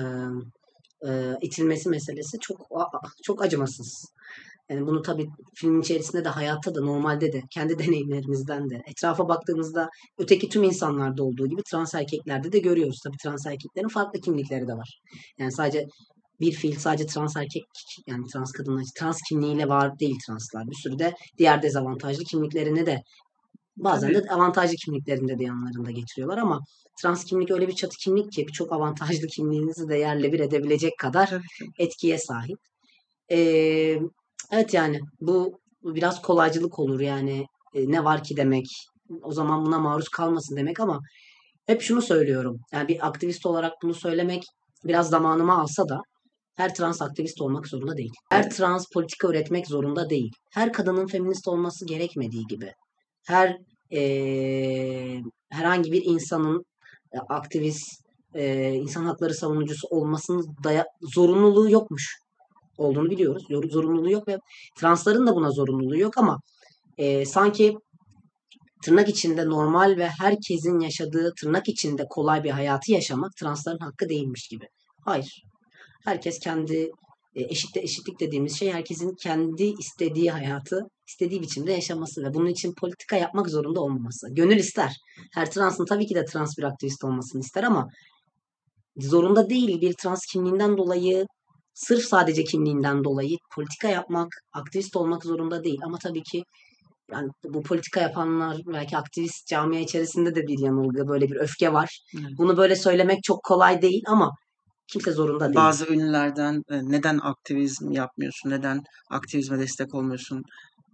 e, 1.09 1.37
itilmesi 1.42 1.88
meselesi 1.88 2.38
çok 2.40 2.68
çok 3.22 3.42
acımasız. 3.42 4.05
Yani 4.70 4.87
bunu 4.87 5.02
tabii 5.02 5.26
filmin 5.54 5.80
içerisinde 5.80 6.24
de 6.24 6.28
hayatta 6.28 6.74
da 6.74 6.80
normalde 6.80 7.33
de 7.33 7.42
kendi 7.50 7.78
deneyimlerimizden 7.78 8.70
de 8.70 8.83
etrafa 8.87 9.28
baktığımızda 9.28 9.88
öteki 10.18 10.48
tüm 10.48 10.62
insanlarda 10.62 11.24
olduğu 11.24 11.48
gibi 11.48 11.62
trans 11.70 11.94
erkeklerde 11.94 12.52
de 12.52 12.59
görüyoruz. 12.59 13.00
Tabii 13.04 13.16
trans 13.22 13.46
erkeklerin 13.46 13.88
farklı 13.88 14.20
kimlikleri 14.20 14.68
de 14.68 14.72
var. 14.72 15.00
Yani 15.38 15.52
sadece 15.52 15.87
bir 16.40 16.52
fiil 16.52 16.76
sadece 16.78 17.06
trans 17.06 17.37
erkek 17.37 17.62
yani 18.06 18.24
trans 18.33 18.52
kadınlar 18.52 18.85
trans 18.98 19.18
kimliğiyle 19.28 19.68
var 19.68 19.98
değil 19.98 20.16
translar. 20.26 20.66
Bir 20.70 20.76
sürü 20.76 20.98
de 20.98 21.14
diğer 21.38 21.62
dezavantajlı 21.62 22.24
kimliklerini 22.24 22.87
de 22.87 23.02
bazen 23.76 24.14
de 24.14 24.22
avantajlı 24.30 24.74
kimliklerinde 24.76 25.38
de 25.38 25.44
yanlarında 25.44 25.90
getiriyorlar 25.90 26.38
ama 26.38 26.61
trans 27.02 27.24
kimlik 27.24 27.50
öyle 27.50 27.68
bir 27.68 27.74
çatı 27.74 27.96
kimlik 28.04 28.33
ki 28.33 28.46
birçok 28.48 28.72
avantajlı 28.72 29.26
kimliğinizi 29.26 29.88
de 29.88 29.96
yerle 29.96 30.33
bir 30.33 30.40
edebilecek 30.40 30.92
kadar 30.98 31.30
etkiye 31.78 32.18
sahip. 32.18 32.59
Ee, 33.33 34.00
evet 34.51 34.75
yani 34.75 35.01
bu, 35.21 35.61
bu 35.83 35.95
biraz 35.95 36.23
kolaycılık 36.23 36.79
olur 36.79 37.01
yani 37.01 37.47
e, 37.75 37.91
ne 37.91 38.05
var 38.05 38.25
ki 38.25 38.37
demek 38.37 38.67
o 39.23 39.33
zaman 39.33 39.67
buna 39.67 39.79
maruz 39.79 40.09
kalmasın 40.09 40.57
demek 40.57 40.81
ama 40.81 41.01
hep 41.67 41.83
şunu 41.83 42.03
söylüyorum. 42.03 42.61
Yani 42.73 42.89
bir 42.89 43.07
aktivist 43.07 43.47
olarak 43.47 43.73
bunu 43.83 43.95
söylemek 43.95 44.43
biraz 44.85 45.09
zamanımı 45.09 45.61
alsa 45.61 45.89
da 45.89 46.01
her 46.57 46.75
trans 46.75 47.03
aktivist 47.03 47.41
olmak 47.41 47.67
zorunda 47.67 47.97
değil. 47.97 48.13
Her 48.31 48.51
trans 48.51 48.87
politika 48.95 49.29
üretmek 49.29 49.67
zorunda 49.67 50.11
değil. 50.11 50.31
Her 50.53 50.73
kadının 50.73 51.07
feminist 51.07 51.49
olması 51.49 51.87
gerekmediği 51.87 52.47
gibi. 52.47 52.73
Her 53.27 53.57
e, 53.93 54.01
herhangi 55.51 55.93
bir 55.93 56.03
insanın 56.05 56.65
e, 57.13 57.19
aktivist, 57.19 57.85
e, 58.35 58.73
insan 58.73 59.05
hakları 59.05 59.35
savunucusu 59.35 59.89
olmasının 59.91 60.57
daya, 60.65 60.85
zorunluluğu 61.15 61.71
yokmuş. 61.71 62.19
Olduğunu 62.81 63.11
biliyoruz. 63.11 63.43
Zorunluluğu 63.71 64.11
yok 64.11 64.29
ve 64.29 64.38
transların 64.79 65.27
da 65.27 65.35
buna 65.37 65.51
zorunluluğu 65.51 65.99
yok 65.99 66.19
ama 66.19 66.40
e, 66.99 67.25
sanki 67.25 67.77
tırnak 68.85 69.09
içinde 69.09 69.47
normal 69.47 69.97
ve 69.97 70.09
herkesin 70.09 70.79
yaşadığı 70.79 71.33
tırnak 71.40 71.69
içinde 71.69 72.05
kolay 72.11 72.45
bir 72.45 72.51
hayatı 72.51 72.93
yaşamak 72.93 73.31
transların 73.40 73.79
hakkı 73.79 74.09
değilmiş 74.09 74.49
gibi. 74.49 74.64
Hayır. 75.05 75.43
Herkes 76.05 76.38
kendi 76.38 76.90
eşit 77.35 77.77
eşitlik 77.77 78.21
dediğimiz 78.21 78.59
şey 78.59 78.73
herkesin 78.73 79.14
kendi 79.23 79.64
istediği 79.64 80.31
hayatı 80.31 80.81
istediği 81.09 81.43
biçimde 81.43 81.73
yaşaması 81.73 82.23
ve 82.23 82.35
bunun 82.35 82.47
için 82.47 82.75
politika 82.81 83.16
yapmak 83.16 83.51
zorunda 83.51 83.81
olmaması. 83.81 84.27
Gönül 84.31 84.57
ister. 84.57 84.97
Her 85.35 85.51
transın 85.51 85.85
tabii 85.85 86.07
ki 86.07 86.14
de 86.14 86.25
trans 86.25 86.59
bir 86.59 86.62
aktivist 86.62 87.05
olmasını 87.05 87.40
ister 87.40 87.62
ama 87.62 87.88
zorunda 88.97 89.51
değil 89.51 89.81
bir 89.81 89.95
trans 90.03 90.27
kimliğinden 90.33 90.77
dolayı 90.79 91.27
sırf 91.87 92.05
sadece 92.05 92.45
kimliğinden 92.45 93.05
dolayı 93.05 93.37
politika 93.55 93.88
yapmak, 93.88 94.29
aktivist 94.53 94.97
olmak 94.97 95.25
zorunda 95.25 95.64
değil. 95.64 95.79
Ama 95.85 95.99
tabii 95.99 96.23
ki 96.23 96.43
yani 97.12 97.29
bu 97.45 97.62
politika 97.62 98.01
yapanlar 98.01 98.57
belki 98.66 98.97
aktivist 98.97 99.47
camia 99.47 99.81
içerisinde 99.81 100.35
de 100.35 100.47
bir 100.47 100.59
yanılgı, 100.59 101.09
böyle 101.09 101.29
bir 101.29 101.37
öfke 101.37 101.73
var. 101.73 102.01
Evet. 102.14 102.31
Bunu 102.38 102.57
böyle 102.57 102.77
söylemek 102.77 103.23
çok 103.23 103.43
kolay 103.43 103.83
değil 103.83 104.03
ama 104.07 104.31
kimse 104.93 105.12
zorunda 105.12 105.45
değil. 105.45 105.55
Bazı 105.55 105.93
ünlülerden 105.93 106.62
e, 106.71 106.77
neden 106.83 107.19
aktivizm 107.23 107.90
yapmıyorsun, 107.90 108.51
neden 108.51 108.83
aktivizme 109.11 109.59
destek 109.59 109.95
olmuyorsun 109.95 110.43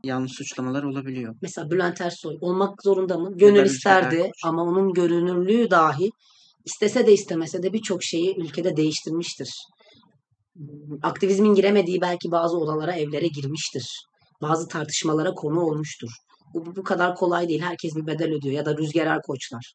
yanlış 0.05 0.33
suçlamalar 0.33 0.83
olabiliyor. 0.83 1.35
Mesela 1.42 1.70
Bülent 1.70 2.01
Ersoy 2.01 2.37
olmak 2.40 2.83
zorunda 2.83 3.18
mı? 3.18 3.31
Gönül 3.37 3.64
isterdi 3.64 4.31
ama 4.44 4.62
onun 4.62 4.92
görünürlüğü 4.92 5.70
dahi 5.70 6.11
istese 6.64 7.07
de 7.07 7.12
istemese 7.12 7.62
de 7.62 7.72
birçok 7.72 8.03
şeyi 8.03 8.37
ülkede 8.40 8.77
değiştirmiştir. 8.77 9.51
Aktivizmin 11.03 11.55
giremediği 11.55 12.01
belki 12.01 12.31
bazı 12.31 12.59
odalara, 12.59 12.95
evlere 12.95 13.27
girmiştir. 13.27 14.07
Bazı 14.42 14.69
tartışmalara 14.69 15.35
konu 15.35 15.61
olmuştur. 15.61 16.09
Bu, 16.55 16.77
bu 16.77 16.83
kadar 16.83 17.14
kolay 17.14 17.49
değil. 17.49 17.61
Herkes 17.61 17.97
bir 17.97 18.07
bedel 18.07 18.33
ödüyor 18.33 18.55
ya 18.55 18.66
da 18.66 18.77
Rüzgar 18.77 19.23
Koçlar. 19.23 19.73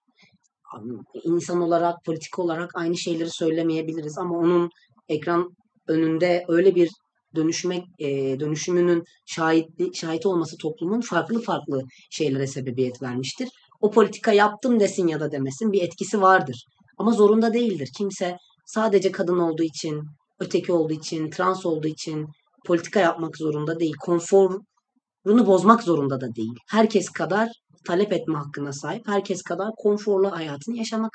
İnsan 1.23 1.61
olarak, 1.61 1.95
politik 2.05 2.39
olarak 2.39 2.71
aynı 2.75 2.97
şeyleri 2.97 3.29
söylemeyebiliriz 3.29 4.17
ama 4.17 4.37
onun 4.37 4.69
ekran 5.09 5.49
önünde 5.87 6.45
öyle 6.47 6.75
bir 6.75 6.89
dönüşme 7.35 7.83
e, 7.99 8.39
dönüşümünün 8.39 9.03
şahitli, 9.25 9.95
şahit 9.95 10.25
olması 10.25 10.57
toplumun 10.57 11.01
farklı 11.01 11.41
farklı 11.41 11.81
şeylere 12.11 12.47
sebebiyet 12.47 13.01
vermiştir. 13.01 13.49
O 13.81 13.91
politika 13.91 14.33
yaptım 14.33 14.79
desin 14.79 15.07
ya 15.07 15.19
da 15.19 15.31
demesin 15.31 15.71
bir 15.71 15.81
etkisi 15.81 16.21
vardır. 16.21 16.65
Ama 16.97 17.11
zorunda 17.11 17.53
değildir. 17.53 17.89
Kimse 17.97 18.37
sadece 18.65 19.11
kadın 19.11 19.37
olduğu 19.37 19.63
için, 19.63 20.01
öteki 20.41 20.71
olduğu 20.71 20.93
için, 20.93 21.29
trans 21.29 21.65
olduğu 21.65 21.87
için 21.87 22.27
politika 22.65 22.99
yapmak 22.99 23.37
zorunda 23.37 23.79
değil. 23.79 23.93
Konforunu 23.99 25.45
bozmak 25.45 25.83
zorunda 25.83 26.21
da 26.21 26.35
değil. 26.35 26.55
Herkes 26.69 27.09
kadar 27.09 27.49
talep 27.87 28.13
etme 28.13 28.37
hakkına 28.37 28.73
sahip. 28.73 29.07
Herkes 29.07 29.41
kadar 29.41 29.67
konforlu 29.77 30.31
hayatını 30.31 30.77
yaşamak 30.77 31.11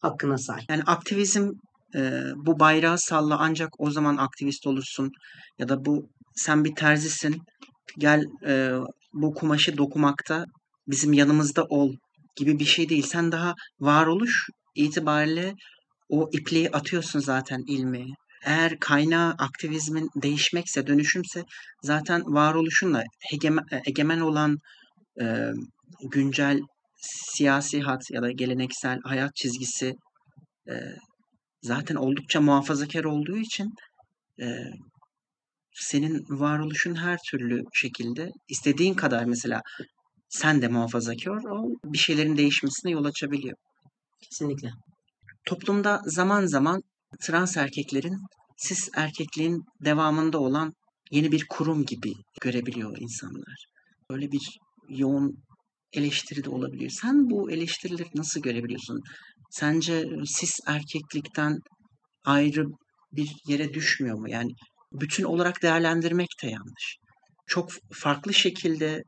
hakkına 0.00 0.38
sahip. 0.38 0.70
Yani 0.70 0.82
aktivizm 0.86 1.50
e, 1.94 2.22
bu 2.36 2.60
bayrağı 2.60 2.98
salla 2.98 3.38
ancak 3.38 3.68
o 3.78 3.90
zaman 3.90 4.16
aktivist 4.16 4.66
olursun 4.66 5.10
ya 5.58 5.68
da 5.68 5.84
bu 5.84 6.08
sen 6.34 6.64
bir 6.64 6.74
terzisin 6.74 7.42
gel 7.98 8.24
e, 8.46 8.72
bu 9.12 9.34
kumaşı 9.34 9.78
dokumakta 9.78 10.44
bizim 10.86 11.12
yanımızda 11.12 11.64
ol 11.64 11.92
gibi 12.36 12.58
bir 12.58 12.64
şey 12.64 12.88
değil. 12.88 13.06
Sen 13.06 13.32
daha 13.32 13.54
varoluş 13.80 14.48
itibariyle 14.74 15.54
o 16.08 16.28
ipliği 16.32 16.70
atıyorsun 16.70 17.20
zaten 17.20 17.62
ilmeğe. 17.66 18.14
Eğer 18.44 18.78
kaynağı 18.78 19.34
aktivizmin 19.38 20.08
değişmekse, 20.16 20.86
dönüşümse 20.86 21.44
zaten 21.82 22.22
varoluşunla 22.26 23.02
egemen, 23.32 23.64
egemen 23.86 24.20
olan 24.20 24.58
e, 25.20 25.50
güncel 26.10 26.60
siyasi 27.00 27.80
hat 27.80 28.10
ya 28.10 28.22
da 28.22 28.30
geleneksel 28.30 28.98
hayat 29.04 29.36
çizgisi 29.36 29.94
e, 30.68 30.74
zaten 31.62 31.94
oldukça 31.94 32.40
muhafazakar 32.40 33.04
olduğu 33.04 33.36
için 33.36 33.74
e, 34.40 34.46
senin 35.74 36.24
varoluşun 36.28 36.94
her 36.94 37.18
türlü 37.30 37.62
şekilde 37.74 38.30
istediğin 38.48 38.94
kadar 38.94 39.24
mesela 39.24 39.62
sen 40.28 40.62
de 40.62 40.68
muhafazakar 40.68 41.44
ol 41.44 41.74
bir 41.84 41.98
şeylerin 41.98 42.36
değişmesine 42.36 42.90
yol 42.90 43.04
açabiliyor. 43.04 43.56
Kesinlikle. 44.22 44.70
Toplumda 45.44 46.00
zaman 46.04 46.46
zaman 46.46 46.82
trans 47.18 47.56
erkeklerin 47.56 48.16
sis 48.56 48.88
erkekliğin 48.96 49.64
devamında 49.84 50.38
olan 50.38 50.72
yeni 51.10 51.32
bir 51.32 51.46
kurum 51.48 51.84
gibi 51.84 52.12
görebiliyor 52.40 52.96
insanlar. 53.00 53.66
Böyle 54.10 54.32
bir 54.32 54.58
yoğun 54.88 55.42
eleştiri 55.92 56.44
de 56.44 56.50
olabiliyor. 56.50 56.90
Sen 56.90 57.30
bu 57.30 57.50
eleştirileri 57.50 58.08
nasıl 58.14 58.40
görebiliyorsun? 58.40 59.00
Sence 59.50 60.04
sis 60.26 60.58
erkeklikten 60.66 61.58
ayrı 62.24 62.64
bir 63.12 63.32
yere 63.46 63.74
düşmüyor 63.74 64.18
mu? 64.18 64.30
Yani 64.30 64.52
bütün 64.92 65.24
olarak 65.24 65.62
değerlendirmek 65.62 66.28
de 66.42 66.46
yanlış. 66.46 66.96
Çok 67.46 67.70
farklı 67.92 68.34
şekilde 68.34 69.02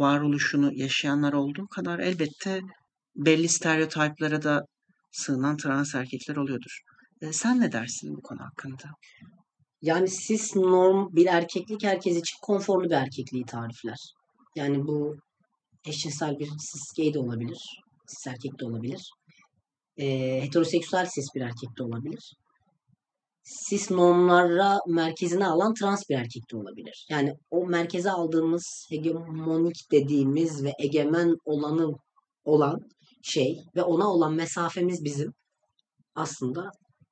varoluşunu 0.00 0.70
yaşayanlar 0.74 1.32
olduğu 1.32 1.66
kadar 1.66 1.98
elbette 1.98 2.60
belli 3.16 3.48
stereotiplara 3.48 4.42
da 4.42 4.64
sığınan 5.12 5.56
trans 5.56 5.94
erkekler 5.94 6.36
oluyordur. 6.36 6.80
E, 7.20 7.32
sen 7.32 7.60
ne 7.60 7.72
dersin 7.72 8.16
bu 8.16 8.22
konu 8.22 8.40
hakkında? 8.40 8.84
Yani 9.82 10.08
sis 10.08 10.56
norm 10.56 11.16
bir 11.16 11.26
erkeklik 11.26 11.84
herkes 11.84 12.16
için 12.16 12.36
konforlu 12.42 12.84
bir 12.84 12.94
erkekliği 12.94 13.44
tarifler. 13.44 13.98
Yani 14.56 14.86
bu 14.86 15.16
eşcinsel 15.86 16.38
bir 16.38 16.46
cis 16.46 16.92
gay 16.96 17.14
de 17.14 17.18
olabilir, 17.18 17.80
cis 18.08 18.26
erkek 18.26 18.60
de 18.60 18.64
olabilir 18.64 19.10
e, 19.98 20.40
heteroseksüel 20.42 21.06
cis 21.14 21.26
bir 21.34 21.40
erkek 21.40 21.78
de 21.78 21.82
olabilir. 21.82 22.32
Cis 23.70 23.90
normlara 23.90 24.78
merkezine 24.88 25.46
alan 25.46 25.74
trans 25.74 26.02
bir 26.10 26.14
erkek 26.14 26.42
de 26.52 26.56
olabilir. 26.56 27.06
Yani 27.10 27.34
o 27.50 27.66
merkeze 27.66 28.10
aldığımız 28.10 28.86
hegemonik 28.90 29.76
dediğimiz 29.92 30.64
ve 30.64 30.72
egemen 30.78 31.36
olanı 31.44 31.92
olan 32.44 32.80
şey 33.22 33.58
ve 33.76 33.82
ona 33.82 34.12
olan 34.12 34.34
mesafemiz 34.34 35.04
bizim 35.04 35.32
aslında 36.14 36.70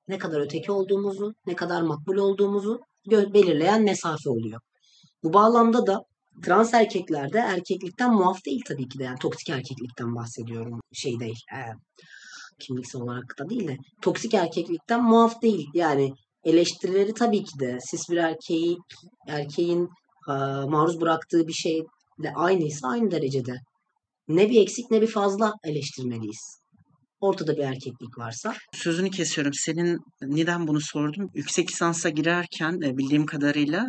ne 0.09 0.19
kadar 0.19 0.41
öteki 0.41 0.73
olduğumuzu, 0.73 1.35
ne 1.47 1.55
kadar 1.55 1.83
makbul 1.83 2.17
olduğumuzu 2.17 2.81
belirleyen 3.11 3.83
mesafe 3.83 4.31
oluyor. 4.31 4.61
Bu 5.23 5.33
bağlamda 5.33 5.87
da 5.87 6.03
trans 6.45 6.75
erkeklerde 6.75 7.39
erkeklikten 7.39 8.15
muaf 8.15 8.45
değil 8.47 8.61
tabii 8.69 8.89
ki 8.89 8.99
de. 8.99 9.05
Yani 9.05 9.19
toksik 9.19 9.49
erkeklikten 9.49 10.15
bahsediyorum. 10.15 10.81
Şey 10.93 11.21
değil. 11.21 11.41
E, 11.55 11.61
kimliksel 12.61 13.03
olarak 13.03 13.39
da 13.39 13.49
değil 13.49 13.69
de 13.69 13.77
toksik 14.03 14.35
erkeklikten 14.35 15.05
muaf 15.05 15.43
değil. 15.43 15.67
Yani 15.75 16.13
eleştirileri 16.45 17.15
tabii 17.15 17.45
ki 17.45 17.59
de 17.61 17.79
siz 17.81 18.01
bir 18.11 18.17
erkeği 18.17 18.77
erkeğin 19.29 19.89
e, 20.29 20.33
maruz 20.69 21.01
bıraktığı 21.01 21.47
bir 21.47 21.53
şeyle 21.53 22.35
aynıysa 22.35 22.89
aynı 22.89 23.11
derecede 23.11 23.55
ne 24.29 24.51
bir 24.51 24.63
eksik 24.63 24.91
ne 24.91 25.01
bir 25.01 25.07
fazla 25.07 25.53
eleştirmeliyiz. 25.65 26.61
Ortada 27.27 27.57
bir 27.57 27.63
erkeklik 27.63 28.19
varsa. 28.19 28.55
Sözünü 28.75 29.11
kesiyorum. 29.11 29.55
Senin 29.55 29.99
neden 30.23 30.69
bunu 30.69 30.81
sordum? 30.81 31.31
Yüksek 31.35 31.71
lisansa 31.71 32.09
girerken 32.09 32.81
e, 32.81 32.97
bildiğim 32.97 33.27
kadarıyla 33.27 33.87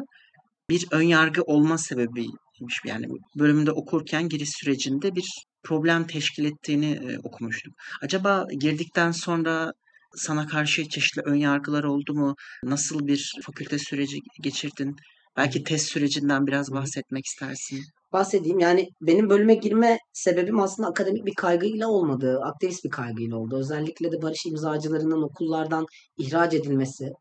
bir 0.69 0.85
ön 0.91 1.01
yargı 1.01 1.41
olma 1.41 1.77
sebebiymiş. 1.77 2.81
Yani 2.85 3.05
bölümde 3.35 3.71
okurken 3.71 4.29
giriş 4.29 4.49
sürecinde 4.49 5.15
bir 5.15 5.25
problem 5.63 6.07
teşkil 6.07 6.45
ettiğini 6.45 6.91
e, 6.91 7.19
okumuştum. 7.23 7.73
Acaba 8.01 8.45
girdikten 8.59 9.11
sonra 9.11 9.73
sana 10.15 10.47
karşı 10.47 10.89
çeşitli 10.89 11.21
ön 11.21 11.35
yargılar 11.35 11.83
oldu 11.83 12.13
mu? 12.13 12.35
Nasıl 12.63 13.07
bir 13.07 13.33
fakülte 13.45 13.79
süreci 13.79 14.19
geçirdin? 14.41 14.95
Belki 15.37 15.63
test 15.63 15.91
sürecinden 15.91 16.47
biraz 16.47 16.71
bahsetmek 16.71 17.25
istersin. 17.25 17.83
Bahsedeyim. 18.17 18.59
Yani 18.59 18.89
benim 19.01 19.29
bölüme 19.29 19.55
girme 19.55 19.97
sebebim 20.13 20.59
aslında 20.59 20.89
akademik 20.89 21.25
bir 21.25 21.33
kaygıyla 21.33 21.87
olmadı. 21.87 22.39
Aktivist 22.43 22.85
bir 22.85 22.89
kaygıyla 22.89 23.37
oldu. 23.37 23.57
Özellikle 23.57 24.11
de 24.11 24.21
barış 24.21 24.45
imzacılarının 24.45 25.21
okullardan 25.21 25.85
ihraç 26.17 26.53
edilmesi 26.53 27.13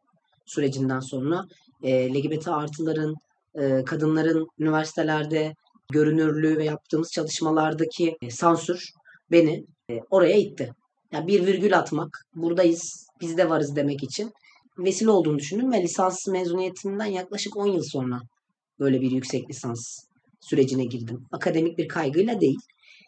sürecinden 0.46 1.00
sonra 1.00 1.44
e, 1.82 2.14
LGBT 2.14 2.48
artıların 2.48 3.14
e, 3.54 3.84
kadınların 3.84 4.46
üniversitelerde 4.58 5.54
görünürlüğü 5.92 6.56
ve 6.56 6.64
yaptığımız 6.64 7.10
çalışmalardaki 7.12 8.16
e, 8.22 8.30
sansür 8.30 8.90
beni 9.30 9.64
e, 9.90 10.00
oraya 10.10 10.36
itti. 10.36 10.72
Yani 11.12 11.26
bir 11.26 11.46
virgül 11.46 11.78
atmak, 11.78 12.26
buradayız, 12.34 13.06
biz 13.20 13.36
de 13.36 13.50
varız 13.50 13.76
demek 13.76 14.02
için 14.02 14.32
vesile 14.78 15.10
olduğunu 15.10 15.38
düşündüm 15.38 15.72
ve 15.72 15.82
lisans 15.82 16.26
mezuniyetinden 16.26 17.06
yaklaşık 17.06 17.56
10 17.56 17.66
yıl 17.66 17.82
sonra 17.82 18.20
böyle 18.80 19.00
bir 19.00 19.10
yüksek 19.10 19.50
lisans 19.50 20.05
sürecine 20.48 20.84
girdim. 20.84 21.26
Akademik 21.32 21.78
bir 21.78 21.88
kaygıyla 21.88 22.40
değil, 22.40 22.58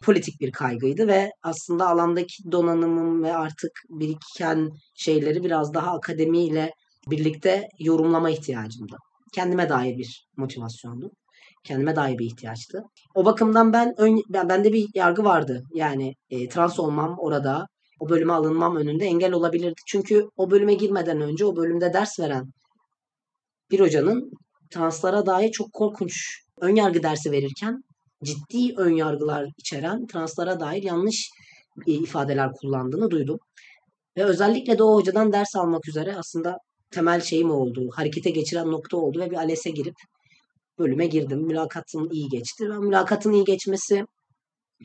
politik 0.03 0.41
bir 0.41 0.51
kaygıydı 0.51 1.07
ve 1.07 1.31
aslında 1.43 1.87
alandaki 1.87 2.51
donanımım 2.51 3.23
ve 3.23 3.33
artık 3.33 3.71
biriken 3.89 4.69
şeyleri 4.95 5.43
biraz 5.43 5.73
daha 5.73 5.91
akademiyle 5.91 6.71
birlikte 7.09 7.67
yorumlama 7.79 8.29
ihtiyacımdı 8.29 8.95
kendime 9.33 9.69
dair 9.69 9.97
bir 9.97 10.27
motivasyondu. 10.37 11.11
Kendime 11.63 11.95
dair 11.95 12.17
bir 12.17 12.25
ihtiyaçtı. 12.25 12.83
O 13.15 13.25
bakımdan 13.25 13.73
ben, 13.73 13.93
ön, 13.97 14.21
ben 14.29 14.49
bende 14.49 14.73
bir 14.73 14.87
yargı 14.95 15.23
vardı. 15.23 15.63
Yani 15.73 16.15
e, 16.29 16.47
trans 16.47 16.79
olmam 16.79 17.15
orada, 17.19 17.65
o 17.99 18.09
bölüme 18.09 18.33
alınmam 18.33 18.75
önünde 18.75 19.05
engel 19.05 19.33
olabilirdi. 19.33 19.81
Çünkü 19.87 20.27
o 20.37 20.51
bölüme 20.51 20.73
girmeden 20.73 21.21
önce 21.21 21.45
o 21.45 21.55
bölümde 21.55 21.93
ders 21.93 22.19
veren 22.19 22.45
bir 23.71 23.79
hocanın 23.79 24.31
translara 24.71 25.25
dair 25.25 25.51
çok 25.51 25.73
korkunç 25.73 26.13
ön 26.61 26.75
yargı 26.75 27.03
dersi 27.03 27.31
verirken 27.31 27.83
ciddi 28.23 28.73
ön 28.77 28.95
yargılar 28.95 29.47
içeren 29.57 30.07
translara 30.07 30.59
dair 30.59 30.83
yanlış 30.83 31.29
e, 31.87 31.91
ifadeler 31.91 32.51
kullandığını 32.53 33.11
duydum. 33.11 33.39
Ve 34.17 34.23
özellikle 34.23 34.77
de 34.77 34.83
o 34.83 34.95
hocadan 34.95 35.33
ders 35.33 35.55
almak 35.55 35.87
üzere 35.87 36.15
aslında 36.15 36.57
temel 36.91 37.21
şeyim 37.21 37.51
oldu. 37.51 37.89
Harekete 37.93 38.29
geçiren 38.29 38.71
nokta 38.71 38.97
oldu 38.97 39.19
ve 39.19 39.31
bir 39.31 39.35
ALES'e 39.35 39.69
girip 39.69 39.95
bölüme 40.79 41.07
girdim. 41.07 41.39
Mülakatım 41.39 42.11
iyi 42.11 42.29
geçti. 42.29 42.69
Ve 42.69 42.77
mülakatın 42.77 43.33
iyi 43.33 43.43
geçmesi 43.43 44.05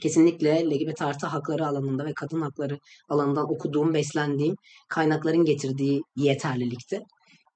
kesinlikle 0.00 0.70
LGBT 0.70 1.02
artı 1.02 1.26
hakları 1.26 1.66
alanında 1.66 2.04
ve 2.04 2.12
kadın 2.14 2.40
hakları 2.40 2.78
alanından 3.08 3.52
okuduğum, 3.52 3.94
beslendiğim 3.94 4.56
kaynakların 4.88 5.44
getirdiği 5.44 6.02
yeterlilikti. 6.16 7.00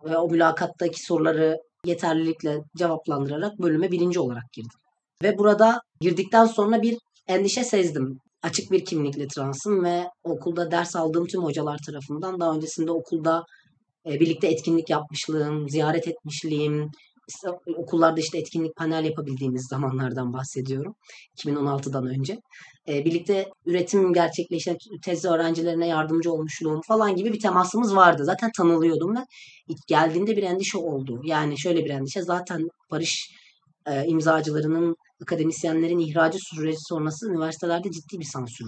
Ve 0.05 0.17
o 0.17 0.29
mülakattaki 0.31 1.03
soruları 1.03 1.57
yeterlilikle 1.89 2.59
cevaplandırarak 2.77 3.59
bölüme 3.59 3.91
birinci 3.91 4.21
olarak 4.21 4.53
girdim. 4.53 4.81
Ve 5.23 5.39
burada 5.39 5.81
girdikten 6.01 6.47
sonra 6.47 6.83
bir 6.83 6.97
endişe 7.27 7.65
sezdim. 7.65 8.19
Açık 8.43 8.71
bir 8.73 8.85
kimlikli 8.85 9.29
transım 9.29 9.85
ve 9.85 10.05
okulda 10.25 10.71
ders 10.71 10.97
aldığım 10.97 11.27
tüm 11.27 11.45
hocalar 11.45 11.79
tarafından 11.87 12.41
daha 12.41 12.55
öncesinde 12.55 12.93
okulda 12.93 13.45
e, 14.07 14.21
birlikte 14.21 14.49
etkinlik 14.49 14.91
yapmışlığım, 14.91 15.69
ziyaret 15.69 16.09
etmişliğim, 16.09 16.91
işte 17.29 17.49
okullarda 17.77 18.21
işte 18.21 18.39
etkinlik 18.39 18.77
panel 18.77 19.05
yapabildiğimiz 19.05 19.67
zamanlardan 19.71 20.33
bahsediyorum. 20.33 20.95
2016'dan 21.37 22.07
önce. 22.07 22.39
E, 22.89 23.05
birlikte 23.05 23.49
üretim 23.67 24.13
gerçekleşen 24.13 24.77
tez 25.05 25.25
öğrencilerine 25.25 25.87
yardımcı 25.87 26.33
olmuşluğum 26.33 26.81
falan 26.89 27.17
gibi 27.17 27.33
bir 27.33 27.41
temasımız 27.41 27.97
vardı. 27.97 28.25
Zaten 28.25 28.51
tanılıyordum 28.57 29.17
ve 29.17 29.21
ilk 29.69 29.87
geldiğinde 29.87 30.37
bir 30.37 30.43
endişe 30.43 30.79
oldu. 30.79 31.21
Yani 31.25 31.59
şöyle 31.59 31.85
bir 31.85 31.91
endişe 31.91 32.23
zaten 32.23 32.69
barış 32.91 33.31
e, 33.87 34.07
imzacılarının, 34.07 34.97
akademisyenlerin 35.23 35.99
ihracı 35.99 36.39
süreci 36.39 36.79
sonrası 36.81 37.31
üniversitelerde 37.31 37.91
ciddi 37.91 38.21
bir 38.21 38.29
sansür 38.33 38.67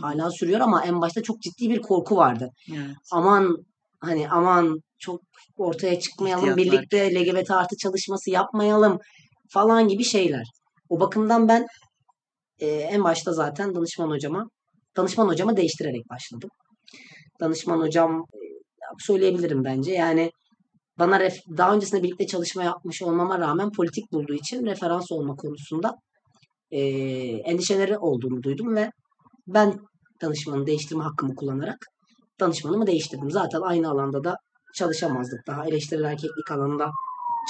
hala 0.00 0.30
sürüyor 0.30 0.60
ama 0.60 0.84
en 0.84 1.00
başta 1.00 1.22
çok 1.22 1.42
ciddi 1.42 1.70
bir 1.70 1.82
korku 1.82 2.16
vardı. 2.16 2.50
Evet. 2.70 2.96
Aman 3.12 3.56
Hani 4.04 4.28
aman 4.30 4.80
çok 4.98 5.20
ortaya 5.56 6.00
çıkmayalım, 6.00 6.58
İhtiyatlar. 6.58 6.64
birlikte 6.64 7.14
LGBT 7.14 7.50
artı 7.50 7.76
çalışması 7.76 8.30
yapmayalım 8.30 8.98
falan 9.52 9.88
gibi 9.88 10.04
şeyler. 10.04 10.44
O 10.88 11.00
bakımdan 11.00 11.48
ben 11.48 11.66
e, 12.58 12.66
en 12.66 13.04
başta 13.04 13.32
zaten 13.32 13.74
danışman 13.74 14.10
hocama 14.10 14.48
danışman 14.96 15.28
hocamı 15.28 15.56
değiştirerek 15.56 16.10
başladım. 16.10 16.50
Danışman 17.40 17.80
hocam 17.80 18.24
e, 18.34 18.38
söyleyebilirim 18.98 19.64
bence. 19.64 19.92
Yani 19.92 20.30
bana 20.98 21.20
ref, 21.20 21.34
daha 21.56 21.74
öncesinde 21.74 22.02
birlikte 22.02 22.26
çalışma 22.26 22.64
yapmış 22.64 23.02
olmama 23.02 23.38
rağmen 23.38 23.70
politik 23.72 24.12
bulduğu 24.12 24.34
için 24.34 24.66
referans 24.66 25.12
olma 25.12 25.36
konusunda 25.36 25.94
e, 26.70 26.80
endişeleri 27.44 27.98
olduğunu 27.98 28.42
duydum 28.42 28.76
ve 28.76 28.90
ben 29.46 29.78
danışmanı 30.22 30.66
değiştirme 30.66 31.04
hakkımı 31.04 31.34
kullanarak 31.34 31.78
danışmanımı 32.40 32.86
değiştirdim. 32.86 33.30
Zaten 33.30 33.60
aynı 33.60 33.90
alanda 33.90 34.24
da 34.24 34.36
çalışamazdık. 34.74 35.46
Daha 35.46 35.66
eleştirel 35.66 36.04
erkeklik 36.04 36.50
alanında 36.50 36.90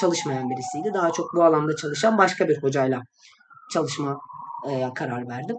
çalışmayan 0.01 0.51
birisiydi. 0.51 0.94
Daha 0.94 1.12
çok 1.12 1.35
bu 1.35 1.44
alanda 1.44 1.77
çalışan 1.77 2.18
başka 2.18 2.49
bir 2.49 2.62
hocayla 2.62 3.01
çalışma 3.73 4.18
e, 4.70 4.94
karar 4.94 5.29
verdim. 5.29 5.57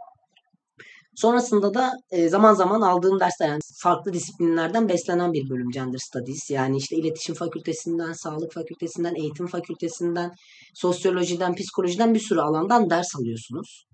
Sonrasında 1.16 1.74
da 1.74 1.94
e, 2.12 2.30
zaman 2.30 2.54
zaman 2.54 2.82
aldığım 2.82 3.20
dersler 3.20 3.48
yani 3.48 3.60
farklı 3.84 4.14
disiplinlerden 4.14 4.90
beslenen 4.90 5.34
bir 5.34 5.50
bölüm 5.50 5.70
Gender 5.70 5.98
Studies. 5.98 6.50
Yani 6.50 6.78
işte 6.78 6.96
iletişim 6.96 7.36
fakültesinden, 7.36 8.14
sağlık 8.14 8.54
fakültesinden, 8.54 9.16
eğitim 9.16 9.48
fakültesinden, 9.48 10.32
sosyolojiden, 10.74 11.56
psikolojiden 11.56 12.14
bir 12.14 12.20
sürü 12.20 12.40
alandan 12.40 12.90
ders 12.90 13.16
alıyorsunuz. 13.16 13.86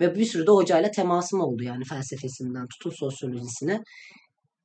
Ve 0.00 0.14
bir 0.14 0.24
sürü 0.24 0.46
de 0.46 0.50
hocayla 0.50 0.90
temasım 0.90 1.40
oldu 1.40 1.62
yani 1.62 1.84
felsefesinden 1.84 2.66
tutun 2.66 2.96
sosyolojisine. 2.98 3.80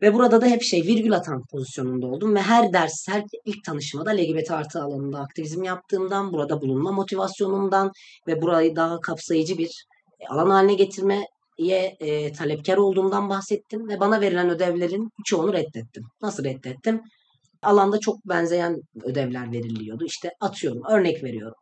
Ve 0.01 0.13
burada 0.13 0.41
da 0.41 0.45
hep 0.45 0.61
şey 0.61 0.81
virgül 0.81 1.15
atan 1.15 1.43
pozisyonunda 1.51 2.07
oldum 2.07 2.35
ve 2.35 2.41
her 2.41 2.73
ders, 2.73 3.07
her 3.07 3.23
ilk 3.45 3.63
tanışmada 3.65 4.11
LGBT 4.11 4.51
artı 4.51 4.81
alanında 4.81 5.19
aktivizm 5.19 5.63
yaptığımdan, 5.63 6.33
burada 6.33 6.61
bulunma 6.61 6.91
motivasyonumdan 6.91 7.91
ve 8.27 8.41
burayı 8.41 8.75
daha 8.75 8.99
kapsayıcı 8.99 9.57
bir 9.57 9.85
e, 10.19 10.27
alan 10.27 10.49
haline 10.49 10.73
getirmeye 10.73 11.97
e, 11.99 12.33
talepkar 12.33 12.77
olduğumdan 12.77 13.29
bahsettim 13.29 13.87
ve 13.89 13.99
bana 13.99 14.21
verilen 14.21 14.49
ödevlerin 14.49 15.09
çoğunu 15.25 15.53
reddettim. 15.53 16.03
Nasıl 16.21 16.43
reddettim? 16.43 17.01
Alanda 17.61 17.99
çok 17.99 18.15
benzeyen 18.25 18.75
ödevler 19.03 19.51
veriliyordu. 19.51 20.05
İşte 20.05 20.31
atıyorum, 20.41 20.81
örnek 20.89 21.23
veriyorum. 21.23 21.57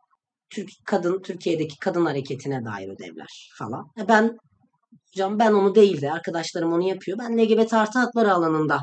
Türk 0.50 0.68
kadın 0.84 1.22
Türkiye'deki 1.22 1.78
kadın 1.80 2.06
hareketine 2.06 2.64
dair 2.64 2.88
ödevler 2.88 3.50
falan. 3.58 3.86
E, 4.00 4.08
ben 4.08 4.36
Hocam 5.14 5.38
ben 5.38 5.52
onu 5.52 5.74
değil 5.74 6.00
de 6.02 6.12
arkadaşlarım 6.12 6.72
onu 6.72 6.88
yapıyor. 6.88 7.18
Ben 7.18 7.38
LGBT 7.38 7.74
artı 7.74 7.98
hakları 7.98 8.32
alanında 8.34 8.78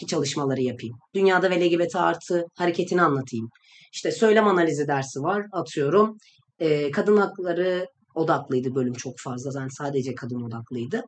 ki 0.00 0.06
çalışmaları 0.06 0.60
yapayım. 0.62 0.96
Dünyada 1.14 1.50
ve 1.50 1.60
LGBT 1.60 1.96
artı 1.96 2.44
hareketini 2.58 3.02
anlatayım. 3.02 3.48
İşte 3.92 4.12
söylem 4.12 4.48
analizi 4.48 4.88
dersi 4.88 5.20
var 5.20 5.46
atıyorum. 5.52 6.16
E, 6.58 6.90
kadın 6.90 7.16
hakları 7.16 7.86
odaklıydı 8.14 8.74
bölüm 8.74 8.92
çok 8.94 9.14
fazla. 9.24 9.60
Yani 9.60 9.70
sadece 9.72 10.14
kadın 10.14 10.40
odaklıydı. 10.42 11.02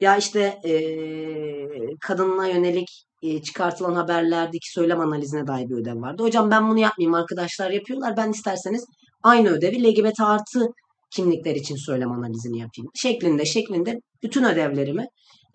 Ya 0.00 0.16
işte 0.16 0.60
eee 0.64 1.68
kadına 2.00 2.46
yönelik 2.48 3.04
eee, 3.22 3.42
çıkartılan 3.42 3.94
haberlerdeki 3.94 4.72
söylem 4.72 5.00
analizine 5.00 5.46
dair 5.46 5.68
bir 5.68 5.74
ödev 5.74 6.00
vardı. 6.02 6.22
Hocam 6.22 6.50
ben 6.50 6.68
bunu 6.68 6.78
yapmayayım 6.78 7.14
arkadaşlar 7.14 7.70
yapıyorlar. 7.70 8.16
Ben 8.16 8.30
isterseniz 8.30 8.84
aynı 9.22 9.48
ödevi 9.48 9.84
LGBT 9.84 10.20
artı 10.20 10.66
kimlikler 11.10 11.54
için 11.54 11.76
söylem 11.76 12.12
analizini 12.12 12.58
yapayım. 12.58 12.90
Şeklinde 12.94 13.44
şeklinde 13.44 14.00
bütün 14.22 14.44
ödevlerimi 14.44 15.06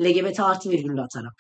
LGBT 0.01 0.39
artı 0.39 0.69
virgül 0.69 0.99
atarak 1.03 1.33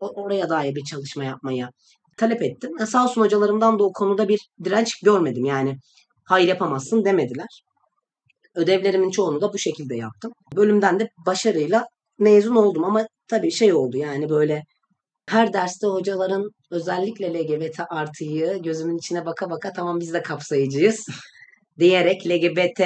oraya 0.00 0.48
dair 0.48 0.74
bir 0.74 0.84
çalışma 0.84 1.24
yapmaya 1.24 1.70
talep 2.16 2.42
ettim. 2.42 2.70
Ya 2.80 2.86
sağ 2.86 3.04
olsun 3.04 3.20
hocalarımdan 3.20 3.78
da 3.78 3.84
o 3.84 3.92
konuda 3.92 4.28
bir 4.28 4.40
direnç 4.64 5.00
görmedim. 5.00 5.44
Yani 5.44 5.76
hayır 6.24 6.48
yapamazsın 6.48 7.04
demediler. 7.04 7.62
Ödevlerimin 8.54 9.10
çoğunu 9.10 9.40
da 9.40 9.52
bu 9.52 9.58
şekilde 9.58 9.96
yaptım. 9.96 10.32
Bölümden 10.56 11.00
de 11.00 11.08
başarıyla 11.26 11.86
mezun 12.18 12.56
oldum 12.56 12.84
ama 12.84 13.06
tabii 13.28 13.50
şey 13.50 13.72
oldu 13.72 13.96
yani 13.96 14.28
böyle 14.28 14.62
her 15.28 15.52
derste 15.52 15.86
hocaların 15.86 16.50
özellikle 16.70 17.34
LGBT 17.34 17.80
artıyı 17.90 18.62
gözümün 18.62 18.98
içine 18.98 19.26
baka 19.26 19.50
baka 19.50 19.72
tamam 19.72 20.00
biz 20.00 20.12
de 20.12 20.22
kapsayıcıyız 20.22 21.06
diyerek 21.78 22.26
LGBT 22.26 22.80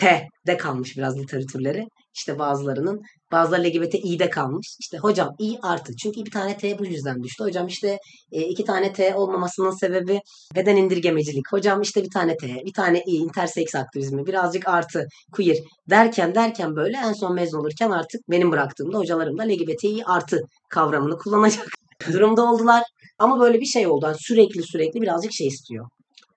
T 0.00 0.28
de 0.46 0.56
kalmış 0.56 0.96
biraz 0.96 1.18
literatürleri. 1.18 1.86
İşte 2.14 2.38
bazılarının 2.38 3.00
bazıları 3.32 3.62
LGBT 3.62 3.94
i'de 3.94 4.30
kalmış. 4.30 4.76
İşte 4.80 4.98
hocam 4.98 5.28
i 5.38 5.56
artı. 5.62 5.92
Çünkü 5.96 6.24
bir 6.24 6.30
tane 6.30 6.56
T 6.56 6.78
bu 6.78 6.86
yüzden 6.86 7.22
düştü. 7.22 7.44
Hocam 7.44 7.66
işte 7.66 7.98
e, 8.32 8.40
iki 8.40 8.64
tane 8.64 8.92
T 8.92 9.14
olmamasının 9.14 9.70
sebebi 9.70 10.20
beden 10.54 10.76
indirgemecilik. 10.76 11.52
Hocam 11.52 11.82
işte 11.82 12.02
bir 12.02 12.10
tane 12.10 12.36
T, 12.36 12.46
bir 12.46 12.72
tane 12.72 13.02
i, 13.06 13.10
intersex 13.10 13.74
aktivizmi, 13.74 14.26
birazcık 14.26 14.68
artı, 14.68 15.06
queer 15.32 15.56
derken 15.90 16.34
derken 16.34 16.76
böyle 16.76 16.96
en 16.96 17.12
son 17.12 17.34
mezun 17.34 17.58
olurken 17.58 17.90
artık 17.90 18.20
benim 18.30 18.52
bıraktığımda 18.52 18.98
hocalarım 18.98 19.38
da 19.38 19.42
LGBTİ 19.42 20.04
artı 20.06 20.40
kavramını 20.70 21.18
kullanacak 21.18 21.66
durumda 22.12 22.42
oldular. 22.50 22.82
Ama 23.18 23.40
böyle 23.40 23.60
bir 23.60 23.66
şey 23.66 23.86
oldu. 23.86 24.06
Yani 24.06 24.16
sürekli 24.20 24.62
sürekli 24.62 25.00
birazcık 25.00 25.32
şey 25.32 25.46
istiyor 25.46 25.88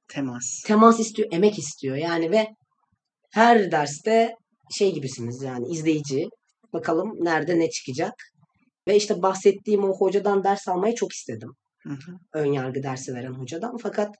Temas. 0.07 0.63
temas 0.65 0.99
istiyor, 0.99 1.29
emek 1.31 1.59
istiyor 1.59 1.95
yani 1.95 2.31
ve 2.31 2.47
her 3.33 3.71
derste 3.71 4.35
şey 4.77 4.93
gibisiniz 4.93 5.41
yani 5.41 5.67
izleyici. 5.67 6.27
Bakalım 6.73 7.13
nerede 7.19 7.59
ne 7.59 7.69
çıkacak. 7.69 8.13
Ve 8.87 8.95
işte 8.95 9.21
bahsettiğim 9.21 9.83
o 9.83 9.97
hocadan 9.97 10.43
ders 10.43 10.67
almayı 10.67 10.95
çok 10.95 11.13
istedim. 11.13 11.49
Hı 11.83 11.89
hı. 11.93 12.17
Ön 12.33 12.51
yargı 12.51 12.83
dersi 12.83 13.13
veren 13.13 13.33
hocadan. 13.33 13.77
Fakat 13.77 14.15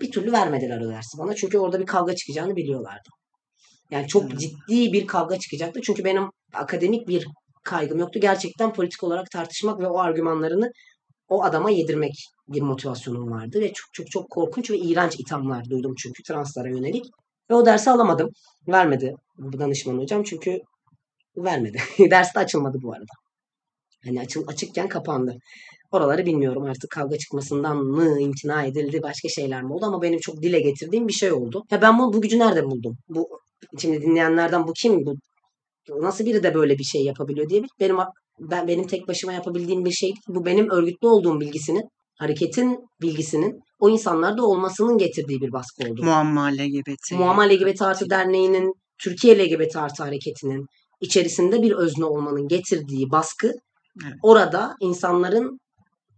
bir 0.00 0.10
türlü 0.10 0.32
vermediler 0.32 0.80
o 0.80 0.88
dersi 0.88 1.18
bana. 1.18 1.34
Çünkü 1.34 1.58
orada 1.58 1.80
bir 1.80 1.86
kavga 1.86 2.14
çıkacağını 2.14 2.56
biliyorlardı. 2.56 3.08
Yani 3.90 4.08
çok 4.08 4.22
Hmm. 4.30 4.38
ciddi 4.38 4.92
bir 4.92 5.06
kavga 5.06 5.38
çıkacaktı. 5.38 5.80
Çünkü 5.82 6.04
benim 6.04 6.30
akademik 6.54 7.08
bir 7.08 7.26
kaygım 7.64 7.98
yoktu. 7.98 8.20
Gerçekten 8.20 8.72
politik 8.72 9.04
olarak 9.04 9.30
tartışmak 9.30 9.80
ve 9.80 9.86
o 9.86 9.98
argümanlarını 9.98 10.70
o 11.28 11.42
adama 11.44 11.70
yedirmek 11.70 12.12
bir 12.48 12.62
motivasyonum 12.62 13.30
vardı. 13.30 13.60
Ve 13.60 13.72
çok 13.72 13.86
çok 13.92 14.10
çok 14.10 14.30
korkunç 14.30 14.70
ve 14.70 14.78
iğrenç 14.78 15.20
ithamlar 15.20 15.64
duydum 15.70 15.94
çünkü 15.98 16.22
translara 16.22 16.68
yönelik. 16.68 17.04
Ve 17.50 17.54
o 17.54 17.66
dersi 17.66 17.90
alamadım. 17.90 18.30
Vermedi 18.68 19.14
bu 19.38 19.58
danışman 19.58 19.98
hocam 19.98 20.22
çünkü 20.22 20.58
vermedi. 21.36 21.78
Ders 22.10 22.34
de 22.34 22.38
açılmadı 22.38 22.78
bu 22.82 22.92
arada. 22.92 23.12
Hani 24.04 24.20
açıl, 24.20 24.44
açıkken 24.48 24.88
kapandı. 24.88 25.36
Oraları 25.92 26.26
bilmiyorum 26.26 26.64
artık 26.64 26.90
kavga 26.90 27.18
çıkmasından 27.18 27.76
mı 27.76 28.20
imtina 28.20 28.64
edildi 28.64 29.02
başka 29.02 29.28
şeyler 29.28 29.62
mi 29.62 29.72
oldu 29.72 29.86
ama 29.86 30.02
benim 30.02 30.18
çok 30.18 30.42
dile 30.42 30.60
getirdiğim 30.60 31.08
bir 31.08 31.12
şey 31.12 31.32
oldu. 31.32 31.64
Ya 31.70 31.82
ben 31.82 31.98
bu, 31.98 32.12
bu 32.12 32.20
gücü 32.20 32.38
nerede 32.38 32.64
buldum? 32.64 32.98
Bu 33.08 33.28
şimdi 33.78 34.02
dinleyenlerden 34.02 34.68
bu 34.68 34.72
kim? 34.72 35.06
Bu 35.06 35.16
nasıl 36.02 36.26
biri 36.26 36.42
de 36.42 36.54
böyle 36.54 36.78
bir 36.78 36.84
şey 36.84 37.04
yapabiliyor 37.04 37.48
diye 37.48 37.62
benim 37.80 37.96
ben 38.40 38.68
benim 38.68 38.86
tek 38.86 39.08
başıma 39.08 39.32
yapabildiğim 39.32 39.84
bir 39.84 39.90
şey 39.90 40.08
değil. 40.08 40.20
Bu 40.28 40.44
benim 40.44 40.70
örgütlü 40.70 41.08
olduğum 41.08 41.40
bilgisinin, 41.40 41.90
hareketin 42.20 42.78
bilgisinin 43.02 43.60
o 43.78 43.90
insanlarda 43.90 44.46
olmasının 44.46 44.98
getirdiği 44.98 45.40
bir 45.40 45.52
baskı 45.52 45.90
oldu. 45.90 46.04
Muamma 46.04 46.46
LGBT. 46.46 47.12
Muamma 47.12 47.42
LGBT 47.42 47.82
Artı 47.82 48.10
Derneği'nin, 48.10 48.72
Türkiye 49.02 49.38
LGBT 49.38 49.76
Artı 49.76 50.02
Hareketi'nin 50.02 50.66
içerisinde 51.00 51.62
bir 51.62 51.72
özne 51.72 52.04
olmanın 52.04 52.48
getirdiği 52.48 53.10
baskı 53.10 53.52
Evet. 54.04 54.14
orada 54.22 54.74
insanların 54.80 55.58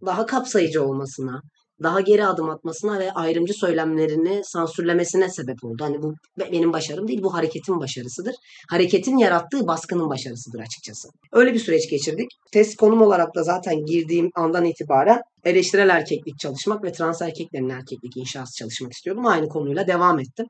daha 0.05 0.25
kapsayıcı 0.25 0.83
olmasına, 0.83 1.41
daha 1.83 2.01
geri 2.01 2.25
adım 2.25 2.49
atmasına 2.49 2.99
ve 2.99 3.11
ayrımcı 3.11 3.53
söylemlerini 3.53 4.41
sansürlemesine 4.43 5.29
sebep 5.29 5.63
oldu. 5.63 5.83
Hani 5.83 6.01
bu 6.01 6.13
be- 6.39 6.49
benim 6.51 6.73
başarım 6.73 7.07
değil, 7.07 7.23
bu 7.23 7.33
hareketin 7.33 7.79
başarısıdır. 7.79 8.35
Hareketin 8.69 9.17
yarattığı 9.17 9.67
baskının 9.67 10.09
başarısıdır 10.09 10.59
açıkçası. 10.59 11.09
Öyle 11.31 11.53
bir 11.53 11.59
süreç 11.59 11.89
geçirdik. 11.89 12.27
Test 12.51 12.77
konum 12.77 13.01
olarak 13.01 13.35
da 13.35 13.43
zaten 13.43 13.85
girdiğim 13.85 14.29
andan 14.35 14.65
itibaren 14.65 15.21
eleştirel 15.43 15.89
erkeklik 15.89 16.39
çalışmak 16.39 16.83
ve 16.83 16.91
trans 16.91 17.21
erkeklerin 17.21 17.69
erkeklik 17.69 18.17
inşası 18.17 18.55
çalışmak 18.55 18.93
istiyordum. 18.93 19.25
Aynı 19.27 19.49
konuyla 19.49 19.87
devam 19.87 20.19
ettim. 20.19 20.45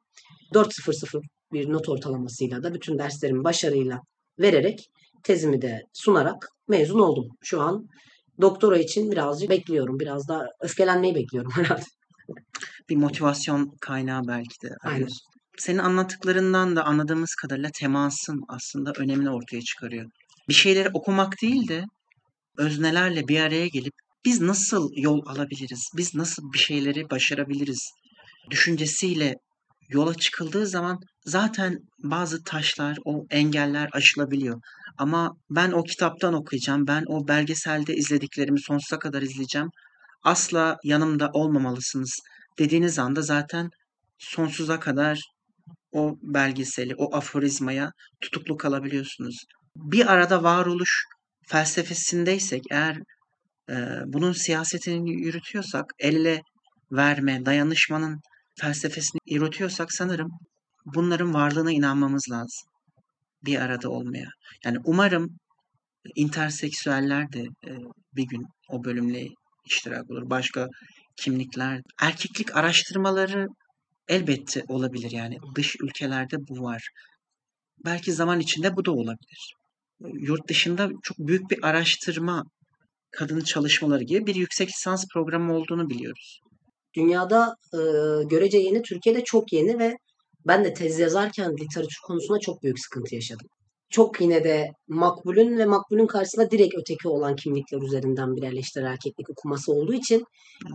4.00 0.53 1.21
bir 1.53 1.71
not 1.71 1.89
ortalamasıyla 1.89 2.63
da 2.63 2.73
bütün 2.73 2.97
derslerimi 2.97 3.43
başarıyla 3.43 3.99
vererek 4.39 4.79
tezimi 5.23 5.61
de 5.61 5.81
sunarak 5.93 6.49
mezun 6.67 6.99
oldum. 6.99 7.27
Şu 7.41 7.61
an 7.61 7.87
doktora 8.41 8.77
için 8.77 9.11
birazcık 9.11 9.49
bekliyorum. 9.49 9.99
Biraz 9.99 10.27
da 10.27 10.47
öfkelenmeyi 10.61 11.15
bekliyorum 11.15 11.51
herhalde. 11.55 11.83
Bir 12.89 12.95
motivasyon 12.95 13.71
kaynağı 13.81 14.21
belki 14.27 14.61
de. 14.63 14.69
Aynen. 14.83 14.95
arıyorsun. 14.95 15.33
Senin 15.57 15.77
anlattıklarından 15.77 16.75
da 16.75 16.83
anladığımız 16.83 17.35
kadarıyla 17.35 17.69
temasın 17.73 18.41
aslında 18.47 18.93
önemini 18.97 19.29
ortaya 19.29 19.61
çıkarıyor. 19.61 20.09
Bir 20.49 20.53
şeyleri 20.53 20.89
okumak 20.93 21.41
değil 21.41 21.67
de 21.67 21.83
öznelerle 22.57 23.27
bir 23.27 23.39
araya 23.39 23.67
gelip 23.67 23.93
biz 24.25 24.41
nasıl 24.41 24.89
yol 24.95 25.25
alabiliriz? 25.25 25.89
Biz 25.97 26.15
nasıl 26.15 26.53
bir 26.53 26.57
şeyleri 26.57 27.09
başarabiliriz? 27.09 27.91
Düşüncesiyle 28.49 29.35
yola 29.89 30.13
çıkıldığı 30.13 30.67
zaman 30.67 30.99
zaten 31.25 31.79
bazı 32.03 32.43
taşlar, 32.43 32.97
o 33.05 33.25
engeller 33.29 33.89
aşılabiliyor. 33.93 34.61
Ama 34.97 35.35
ben 35.49 35.71
o 35.71 35.83
kitaptan 35.83 36.33
okuyacağım, 36.33 36.87
ben 36.87 37.03
o 37.07 37.27
belgeselde 37.27 37.95
izlediklerimi 37.95 38.59
sonsuza 38.59 38.99
kadar 38.99 39.21
izleyeceğim. 39.21 39.69
Asla 40.23 40.77
yanımda 40.83 41.29
olmamalısınız 41.33 42.19
dediğiniz 42.59 42.99
anda 42.99 43.21
zaten 43.21 43.69
sonsuza 44.17 44.79
kadar 44.79 45.19
o 45.91 46.15
belgeseli, 46.21 46.95
o 46.95 47.15
aforizmaya 47.15 47.91
tutuklu 48.21 48.57
kalabiliyorsunuz. 48.57 49.45
Bir 49.75 50.11
arada 50.13 50.43
varoluş 50.43 51.05
felsefesindeysek 51.47 52.63
eğer 52.71 52.97
e, 53.69 53.75
bunun 54.05 54.31
siyasetini 54.31 55.11
yürütüyorsak, 55.11 55.85
elle 55.99 56.41
verme, 56.91 57.45
dayanışmanın 57.45 58.21
felsefesini 58.59 59.19
yürütüyorsak 59.25 59.93
sanırım 59.93 60.31
bunların 60.85 61.33
varlığına 61.33 61.71
inanmamız 61.71 62.31
lazım. 62.31 62.72
Bir 63.45 63.59
arada 63.59 63.89
olmaya. 63.89 64.29
Yani 64.65 64.77
umarım 64.85 65.29
interseksüeller 66.15 67.33
de 67.33 67.41
e, 67.41 67.71
bir 68.15 68.23
gün 68.23 68.45
o 68.69 68.83
bölümle 68.83 69.27
iştirak 69.65 70.11
olur. 70.11 70.29
Başka 70.29 70.67
kimlikler. 71.15 71.81
Erkeklik 72.01 72.55
araştırmaları 72.55 73.47
elbette 74.07 74.63
olabilir 74.67 75.11
yani. 75.11 75.37
Dış 75.55 75.75
ülkelerde 75.81 76.37
bu 76.49 76.63
var. 76.63 76.89
Belki 77.85 78.13
zaman 78.13 78.39
içinde 78.39 78.75
bu 78.75 78.85
da 78.85 78.91
olabilir. 78.91 79.53
Yurt 79.99 80.47
dışında 80.47 80.89
çok 81.03 81.17
büyük 81.17 81.51
bir 81.51 81.63
araştırma 81.63 82.43
kadın 83.11 83.41
çalışmaları 83.41 84.03
gibi 84.03 84.25
bir 84.25 84.35
yüksek 84.35 84.69
lisans 84.69 85.05
programı 85.13 85.55
olduğunu 85.55 85.89
biliyoruz. 85.89 86.39
Dünyada 86.95 87.55
e, 87.73 87.79
görece 88.29 88.57
yeni, 88.57 88.81
Türkiye'de 88.81 89.23
çok 89.23 89.53
yeni 89.53 89.79
ve 89.79 89.97
ben 90.47 90.65
de 90.65 90.73
tez 90.73 90.99
yazarken 90.99 91.57
literatür 91.57 91.99
konusunda 92.07 92.39
çok 92.39 92.63
büyük 92.63 92.79
sıkıntı 92.79 93.15
yaşadım. 93.15 93.47
Çok 93.89 94.21
yine 94.21 94.43
de 94.43 94.71
makbulün 94.87 95.57
ve 95.57 95.65
makbulün 95.65 96.07
karşısında 96.07 96.51
direkt 96.51 96.75
öteki 96.77 97.07
olan 97.07 97.35
kimlikler 97.35 97.81
üzerinden 97.81 98.35
bir 98.35 98.43
eleştiri 98.43 98.85
erkeklik 98.85 99.29
okuması 99.29 99.71
olduğu 99.71 99.93
için 99.93 100.23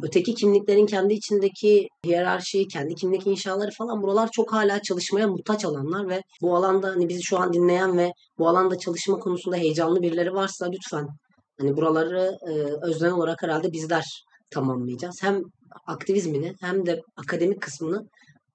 öteki 0.02 0.34
kimliklerin 0.34 0.86
kendi 0.86 1.14
içindeki 1.14 1.88
hiyerarşi, 2.06 2.68
kendi 2.68 2.94
kimlik 2.94 3.26
inşaları 3.26 3.70
falan 3.70 4.02
buralar 4.02 4.28
çok 4.32 4.52
hala 4.52 4.82
çalışmaya 4.82 5.28
muhtaç 5.28 5.64
alanlar 5.64 6.08
ve 6.08 6.22
bu 6.42 6.56
alanda 6.56 6.88
hani 6.88 7.08
bizi 7.08 7.22
şu 7.22 7.38
an 7.38 7.52
dinleyen 7.52 7.98
ve 7.98 8.12
bu 8.38 8.48
alanda 8.48 8.78
çalışma 8.78 9.18
konusunda 9.18 9.56
heyecanlı 9.56 10.02
birileri 10.02 10.32
varsa 10.32 10.66
lütfen 10.66 11.06
hani 11.60 11.76
buraları 11.76 12.36
e, 12.50 12.52
öznen 12.82 13.10
olarak 13.10 13.42
herhalde 13.42 13.72
bizler 13.72 14.04
tamamlayacağız. 14.50 15.16
Hem 15.22 15.42
aktivizmini 15.86 16.54
hem 16.60 16.86
de 16.86 17.00
akademik 17.16 17.62
kısmını 17.62 18.08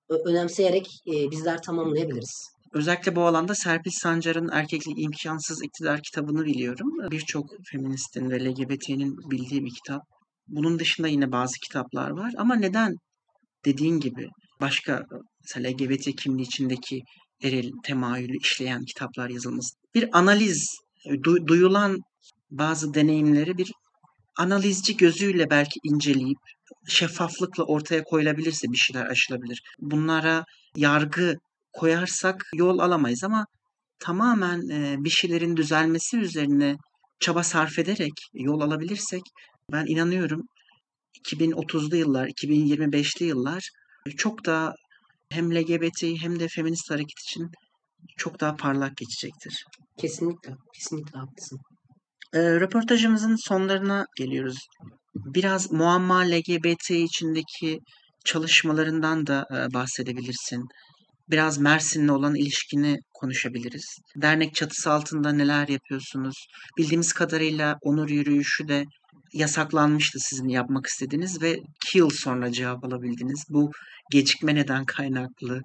önemseyerek 0.10 0.88
e, 1.08 1.32
bizler 1.32 1.62
tamamlayabiliriz. 1.62 2.54
Özellikle 2.74 3.16
bu 3.16 3.22
alanda 3.22 3.56
Serpil 3.56 3.92
Sancar'ın 3.92 4.50
Erkeklik 4.52 5.00
İmkansız 5.00 5.64
İktidar 5.64 6.02
kitabını 6.02 6.46
biliyorum. 6.46 7.12
Birçok 7.12 7.46
feministin 7.72 8.30
ve 8.30 8.46
LGBT'nin 8.46 9.18
bildiği 9.32 9.66
bir 9.66 9.72
kitap. 9.74 10.02
Bunun 10.48 10.80
dışında 10.80 11.08
yine 11.08 11.32
bazı 11.32 11.60
kitaplar 11.60 12.10
var 12.10 12.34
ama 12.38 12.56
neden 12.56 12.96
dediğin 13.66 14.00
gibi 14.00 14.30
başka 14.62 15.04
mesela 15.44 15.70
LGBT 15.70 16.16
kimliği 16.16 16.44
içindeki 16.44 17.02
eril 17.44 17.72
temayülü 17.84 18.38
işleyen 18.38 18.86
kitaplar 18.86 19.30
yazılması. 19.30 19.76
Bir 19.96 20.18
analiz 20.18 20.78
du- 21.06 21.48
duyulan 21.48 21.98
bazı 22.52 22.94
deneyimleri 22.94 23.58
bir 23.58 23.72
analizci 24.38 24.98
gözüyle 24.98 25.50
belki 25.50 25.80
inceleyip 25.84 26.38
şeffaflıkla 26.88 27.64
ortaya 27.64 28.04
koyulabilirse 28.04 28.68
bir 28.72 28.78
şeyler 28.78 29.06
aşılabilir. 29.06 29.62
Bunlara 29.80 30.46
yargı 30.76 31.36
koyarsak 31.74 32.46
yol 32.56 32.80
alamayız 32.80 33.24
ama 33.24 33.46
tamamen 34.00 34.62
bir 35.04 35.10
şeylerin 35.10 35.56
düzelmesi 35.56 36.18
üzerine 36.18 36.76
çaba 37.20 37.44
sarf 37.44 37.80
ederek 37.80 38.14
yol 38.34 38.62
alabilirsek 38.62 39.22
ben 39.72 39.86
inanıyorum 39.88 40.42
2030'lu 41.30 41.96
yıllar, 41.96 42.28
2025'li 42.28 43.26
yıllar 43.26 43.70
çok 44.18 44.46
daha 44.46 44.74
hem 45.30 45.56
LGBT 45.56 46.04
hem 46.04 46.40
de 46.40 46.48
feminist 46.48 46.92
hareket 46.92 47.20
için 47.20 47.50
çok 48.18 48.40
daha 48.40 48.56
parlak 48.56 48.98
geçecektir. 48.98 49.66
Kesinlikle, 49.98 50.56
kesinlikle 50.74 51.20
haklısın. 51.20 51.60
E, 52.34 52.40
röportajımızın 52.40 53.36
sonlarına 53.48 54.06
geliyoruz. 54.18 54.58
Biraz 55.16 55.72
muamma 55.72 56.20
LGBT 56.20 56.92
içindeki 56.92 57.80
çalışmalarından 58.26 59.28
da 59.28 59.46
e, 59.52 59.74
bahsedebilirsin. 59.74 60.64
Biraz 61.30 61.58
Mersin'le 61.58 62.08
olan 62.08 62.36
ilişkini 62.36 62.98
konuşabiliriz. 63.14 63.98
Dernek 64.16 64.56
çatısı 64.56 64.92
altında 64.92 65.34
neler 65.34 65.68
yapıyorsunuz? 65.68 66.36
Bildiğimiz 66.78 67.14
kadarıyla 67.14 67.78
onur 67.82 68.10
yürüyüşü 68.10 68.68
de 68.68 68.86
yasaklanmıştı 69.34 70.20
sizin 70.20 70.48
yapmak 70.48 70.86
istediğiniz 70.88 71.42
ve 71.42 71.58
iki 71.76 71.98
yıl 71.98 72.10
sonra 72.10 72.52
cevap 72.52 72.86
alabildiniz. 72.86 73.44
Bu 73.50 73.72
gecikme 74.12 74.56
neden 74.56 74.86
kaynaklı? 74.86 75.62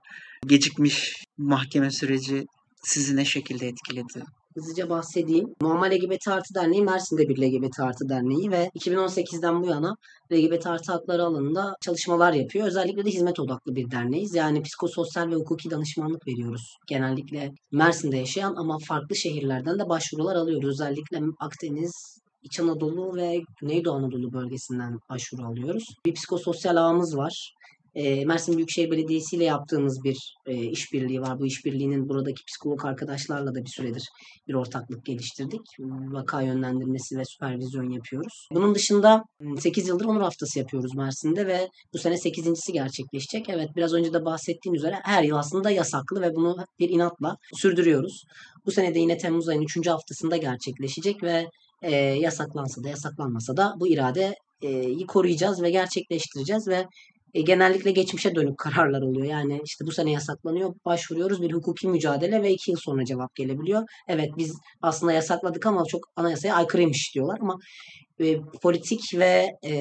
Gecikmiş 0.46 1.14
mahkeme 1.38 1.90
süreci 1.90 2.44
sizi 2.84 3.16
ne 3.16 3.24
şekilde 3.24 3.66
etkiledi? 3.66 4.24
Hızlıca 4.58 4.90
bahsedeyim. 4.90 5.54
Normal 5.62 5.90
LGBT 5.90 6.28
Artı 6.28 6.54
Derneği 6.54 6.82
Mersin'de 6.82 7.28
bir 7.28 7.38
LGBT 7.38 7.80
Artı 7.80 8.08
Derneği 8.08 8.50
ve 8.50 8.70
2018'den 8.80 9.62
bu 9.62 9.66
yana 9.66 9.96
LGBT 10.32 10.66
artı 10.66 10.92
hakları 10.92 11.24
alanında 11.24 11.74
çalışmalar 11.80 12.32
yapıyor. 12.32 12.66
Özellikle 12.66 13.04
de 13.04 13.10
hizmet 13.10 13.40
odaklı 13.40 13.74
bir 13.74 13.90
derneğiz. 13.90 14.34
Yani 14.34 14.62
psikososyal 14.62 15.30
ve 15.30 15.34
hukuki 15.34 15.70
danışmanlık 15.70 16.26
veriyoruz. 16.26 16.76
Genellikle 16.86 17.52
Mersin'de 17.72 18.16
yaşayan 18.16 18.54
ama 18.56 18.78
farklı 18.88 19.16
şehirlerden 19.16 19.78
de 19.78 19.88
başvurular 19.88 20.36
alıyoruz. 20.36 20.68
Özellikle 20.68 21.20
Akdeniz, 21.40 22.18
İç 22.42 22.60
Anadolu 22.60 23.16
ve 23.16 23.40
Güneydoğu 23.60 23.94
Anadolu 23.94 24.32
bölgesinden 24.32 24.98
başvuru 25.10 25.46
alıyoruz. 25.46 25.84
Bir 26.06 26.14
psikososyal 26.14 26.76
ağımız 26.76 27.16
var. 27.16 27.54
E, 27.98 28.24
Mersin 28.24 28.56
Büyükşehir 28.56 28.90
Belediyesi 28.90 29.36
ile 29.36 29.44
yaptığımız 29.44 30.04
bir 30.04 30.36
e, 30.46 30.54
işbirliği 30.54 31.20
var. 31.20 31.38
Bu 31.38 31.46
işbirliğinin 31.46 32.08
buradaki 32.08 32.44
psikolog 32.44 32.84
arkadaşlarla 32.84 33.54
da 33.54 33.64
bir 33.64 33.70
süredir 33.70 34.08
bir 34.48 34.54
ortaklık 34.54 35.04
geliştirdik. 35.04 35.60
Vaka 36.12 36.42
yönlendirmesi 36.42 37.18
ve 37.18 37.24
süpervizyon 37.24 37.90
yapıyoruz. 37.90 38.48
Bunun 38.52 38.74
dışında 38.74 39.22
8 39.58 39.88
yıldır 39.88 40.04
onur 40.04 40.20
haftası 40.20 40.58
yapıyoruz 40.58 40.94
Mersin'de 40.94 41.46
ve 41.46 41.68
bu 41.94 41.98
sene 41.98 42.14
8.si 42.14 42.72
gerçekleşecek. 42.72 43.48
Evet 43.48 43.68
biraz 43.76 43.94
önce 43.94 44.12
de 44.12 44.24
bahsettiğim 44.24 44.74
üzere 44.74 44.98
her 45.02 45.22
yıl 45.22 45.36
aslında 45.36 45.70
yasaklı 45.70 46.20
ve 46.20 46.34
bunu 46.34 46.56
bir 46.78 46.88
inatla 46.88 47.36
sürdürüyoruz. 47.54 48.24
Bu 48.66 48.70
sene 48.70 48.94
de 48.94 48.98
yine 48.98 49.18
Temmuz 49.18 49.48
ayının 49.48 49.64
3. 49.78 49.86
haftasında 49.86 50.36
gerçekleşecek 50.36 51.22
ve 51.22 51.46
e, 51.82 51.96
yasaklansa 51.96 52.84
da 52.84 52.88
yasaklanmasa 52.88 53.56
da 53.56 53.74
bu 53.80 53.88
iradeyi 53.88 55.06
koruyacağız 55.08 55.62
ve 55.62 55.70
gerçekleştireceğiz 55.70 56.68
ve 56.68 56.86
e, 57.34 57.42
genellikle 57.42 57.90
geçmişe 57.90 58.34
dönük 58.34 58.58
kararlar 58.58 59.02
oluyor. 59.02 59.26
Yani 59.26 59.60
işte 59.64 59.86
bu 59.86 59.92
sene 59.92 60.10
yasaklanıyor, 60.12 60.74
başvuruyoruz 60.84 61.42
bir 61.42 61.52
hukuki 61.52 61.88
mücadele 61.88 62.42
ve 62.42 62.52
iki 62.52 62.70
yıl 62.70 62.78
sonra 62.80 63.04
cevap 63.04 63.34
gelebiliyor. 63.34 63.82
Evet 64.08 64.30
biz 64.36 64.54
aslında 64.82 65.12
yasakladık 65.12 65.66
ama 65.66 65.84
çok 65.84 66.00
anayasaya 66.16 66.54
aykırıymış 66.54 67.10
diyorlar 67.14 67.38
ama 67.40 67.58
e, 68.20 68.40
politik 68.62 69.00
ve 69.14 69.46
e, 69.64 69.72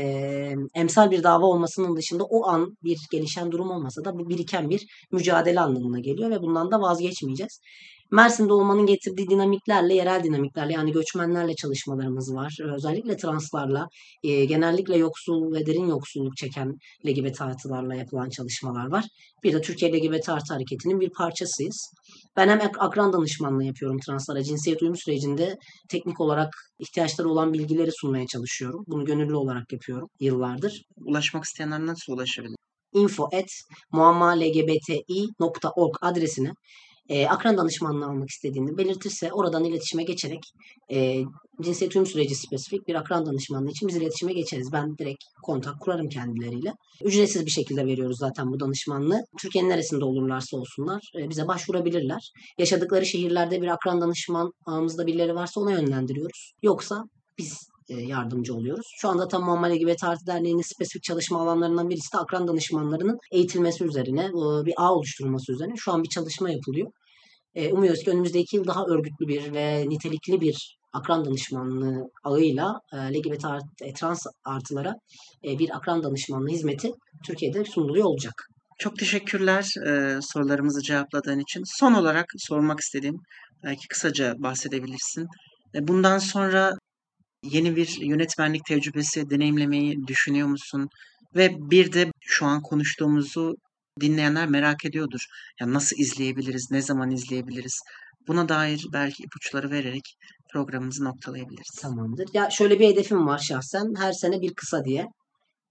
emsal 0.76 1.12
bir 1.12 1.24
dava 1.24 1.46
olmasının 1.46 1.96
dışında 1.96 2.24
o 2.24 2.48
an 2.48 2.78
bir 2.84 2.98
gelişen 3.12 3.52
durum 3.52 3.72
olmasa 3.72 4.06
da 4.06 4.14
bu 4.14 4.30
biriken 4.30 4.70
bir 4.70 4.86
mücadele 5.12 5.60
anlamına 5.60 6.00
geliyor 6.00 6.30
ve 6.30 6.42
bundan 6.42 6.72
da 6.72 6.82
vazgeçmeyeceğiz. 6.82 7.60
Mersin'de 8.12 8.54
olmanın 8.54 8.86
getirdiği 8.86 9.28
dinamiklerle, 9.28 9.94
yerel 9.94 10.24
dinamiklerle 10.24 10.74
yani 10.74 10.92
göçmenlerle 10.92 11.56
çalışmalarımız 11.56 12.36
var. 12.36 12.58
Özellikle 12.76 13.18
translarla, 13.18 13.88
e, 14.24 14.46
genellikle 14.46 14.98
yoksul 14.98 15.54
ve 15.54 15.66
derin 15.66 15.88
yoksulluk 15.88 16.38
çeken 16.38 16.74
LGBT 17.06 17.42
artılarla 17.42 17.96
yapılan 17.96 18.30
çalışmalar 18.30 18.92
var. 18.92 19.06
Bir 19.44 19.54
de 19.54 19.62
Türkiye 19.62 19.94
LGBT 19.94 20.30
artı 20.30 20.54
hareketinin 20.54 21.00
bir 21.00 21.10
parçasıyız. 21.10 21.92
Ben 22.36 22.50
hem 22.50 22.72
akran 22.80 23.14
danışmanlığı 23.14 23.64
yapıyorum 23.64 24.00
translara. 24.06 24.44
Cinsiyet 24.44 24.82
uyum 24.82 24.96
sürecinde 24.96 25.58
teknik 25.90 26.22
olarak 26.22 26.54
ihtiyaçları 26.80 27.30
olan 27.30 27.54
bilgileri 27.54 27.92
sunmaya 27.92 28.28
çalışıyorum. 28.28 28.84
Bunu 28.88 29.06
gönüllü 29.06 29.36
olarak 29.36 29.74
yapıyorum 29.74 30.08
yıllardır. 30.20 30.82
Ulaşmak 31.06 31.44
isteyenler 31.44 31.86
nasıl 31.86 32.14
ulaşabilir? 32.14 32.58
info 32.94 33.30
at 33.34 33.50
muammalgbti.org 33.92 35.96
adresine 36.02 36.52
e, 37.10 37.28
akran 37.28 37.58
danışmanlığı 37.58 38.06
almak 38.06 38.30
istediğini 38.30 38.78
belirtirse 38.78 39.32
oradan 39.32 39.64
iletişime 39.64 40.04
geçerek 40.04 40.44
e, 40.92 41.24
cinsiyet 41.62 41.96
uyum 41.96 42.06
süreci 42.06 42.36
spesifik 42.36 42.88
bir 42.88 42.96
akran 42.96 43.26
danışmanlığı 43.26 43.72
için 43.72 43.88
biz 43.88 43.96
iletişime 43.96 44.34
geçeriz. 44.34 44.72
Ben 44.74 44.98
direkt 44.98 45.24
kontak 45.44 45.80
kurarım 45.80 46.10
kendileriyle. 46.10 46.74
Ücretsiz 47.04 47.46
bir 47.46 47.52
şekilde 47.52 47.86
veriyoruz 47.86 48.18
zaten 48.20 48.52
bu 48.52 48.60
danışmanlığı. 48.60 49.22
Türkiye'nin 49.42 49.70
neresinde 49.70 50.06
olurlarsa 50.06 50.58
olsunlar 50.58 51.02
e, 51.20 51.30
bize 51.30 51.48
başvurabilirler. 51.48 52.32
Yaşadıkları 52.58 53.06
şehirlerde 53.06 53.62
bir 53.62 53.68
akran 53.68 54.02
danışman 54.02 54.52
ağımızda 54.66 55.08
birileri 55.08 55.36
varsa 55.36 55.62
ona 55.62 55.72
yönlendiriyoruz. 55.72 56.52
Yoksa 56.64 57.04
biz 57.38 57.70
yardımcı 57.90 58.56
oluyoruz. 58.56 58.86
Şu 59.02 59.10
anda 59.10 59.28
tam 59.28 59.44
Muammer 59.44 59.70
LGBT 59.70 60.04
Artı 60.04 60.28
Derneği'nin 60.28 60.74
spesifik 60.74 61.04
çalışma 61.04 61.42
alanlarından 61.42 61.90
birisi 61.90 62.14
de 62.14 62.18
akran 62.18 62.48
danışmanlarının 62.48 63.18
eğitilmesi 63.32 63.84
üzerine, 63.84 64.30
bir 64.66 64.74
ağ 64.78 64.94
oluşturulması 64.94 65.52
üzerine 65.52 65.74
şu 65.78 65.92
an 65.92 66.04
bir 66.04 66.10
çalışma 66.10 66.50
yapılıyor. 66.50 66.92
Umuyoruz 67.72 68.04
ki 68.04 68.12
önümüzdeki 68.12 68.56
yıl 68.56 68.68
daha 68.68 68.86
örgütlü 68.86 69.28
bir 69.28 69.54
ve 69.54 69.90
nitelikli 69.90 70.42
bir 70.42 70.78
akran 70.94 71.26
danışmanlığı 71.26 72.04
ağıyla 72.24 72.80
LGBT 72.94 73.46
trans 74.00 74.26
artılara 74.46 74.94
bir 75.44 75.76
akran 75.76 76.04
danışmanlığı 76.04 76.50
hizmeti 76.50 76.92
Türkiye'de 77.26 77.66
sunuluyor 77.66 78.06
olacak. 78.06 78.34
Çok 78.80 78.98
teşekkürler 79.00 79.70
e, 79.88 80.20
sorularımızı 80.22 80.82
cevapladığın 80.82 81.40
için. 81.40 81.64
Son 81.66 81.94
olarak 81.94 82.26
sormak 82.38 82.80
istediğim, 82.80 83.16
belki 83.64 83.88
kısaca 83.88 84.34
bahsedebilirsin. 84.38 85.28
Bundan 85.82 86.18
sonra 86.18 86.74
yeni 87.44 87.76
bir 87.76 87.98
yönetmenlik 88.02 88.66
tecrübesi 88.66 89.30
deneyimlemeyi 89.30 90.08
düşünüyor 90.08 90.48
musun? 90.48 90.90
Ve 91.36 91.56
bir 91.72 91.94
de 91.94 92.12
şu 92.22 92.46
an 92.46 92.62
konuştuğumuzu 92.62 93.56
dinleyenler 94.02 94.48
merak 94.48 94.86
ediyordur. 94.86 95.26
Ya 95.62 95.74
nasıl 95.74 95.98
izleyebiliriz, 95.98 96.68
ne 96.72 96.82
zaman 96.82 97.12
izleyebiliriz? 97.12 97.82
Buna 98.28 98.50
dair 98.50 98.86
belki 98.94 99.24
ipuçları 99.24 99.72
vererek 99.72 100.04
programımızı 100.54 101.04
noktalayabiliriz. 101.04 101.82
Tamamdır. 101.82 102.28
Ya 102.34 102.50
şöyle 102.50 102.80
bir 102.80 102.88
hedefim 102.88 103.28
var 103.28 103.38
şahsen. 103.38 103.94
Her 103.98 104.12
sene 104.12 104.42
bir 104.42 104.54
kısa 104.54 104.86
diye. 104.86 105.06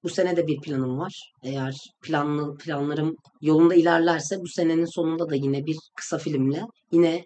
Bu 0.03 0.09
sene 0.09 0.37
de 0.37 0.47
bir 0.47 0.61
planım 0.61 0.99
var. 0.99 1.33
Eğer 1.43 1.75
planlı 2.03 2.57
planlarım 2.57 3.15
yolunda 3.41 3.75
ilerlerse 3.75 4.37
bu 4.41 4.49
senenin 4.49 4.95
sonunda 4.95 5.31
da 5.31 5.35
yine 5.35 5.67
bir 5.67 5.77
kısa 5.97 6.19
filmle 6.19 6.63
yine 6.93 7.25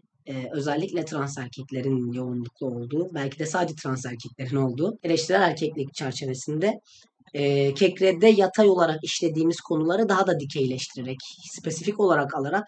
özellikle 0.53 1.05
trans 1.05 1.39
erkeklerin 1.39 2.13
yoğunluklu 2.13 2.67
olduğu, 2.67 3.15
belki 3.15 3.39
de 3.39 3.47
sadece 3.47 3.75
trans 3.75 4.07
erkeklerin 4.07 4.57
olduğu 4.57 4.99
eleştirel 5.03 5.43
erkeklik 5.43 5.95
çerçevesinde 5.95 6.81
e, 7.35 7.75
Kekre'de 7.75 8.27
yatay 8.27 8.69
olarak 8.69 9.05
işlediğimiz 9.05 9.61
konuları 9.61 10.09
daha 10.09 10.27
da 10.27 10.41
dikeyleştirerek, 10.41 11.19
spesifik 11.51 12.01
olarak 12.01 12.35
alarak 12.35 12.65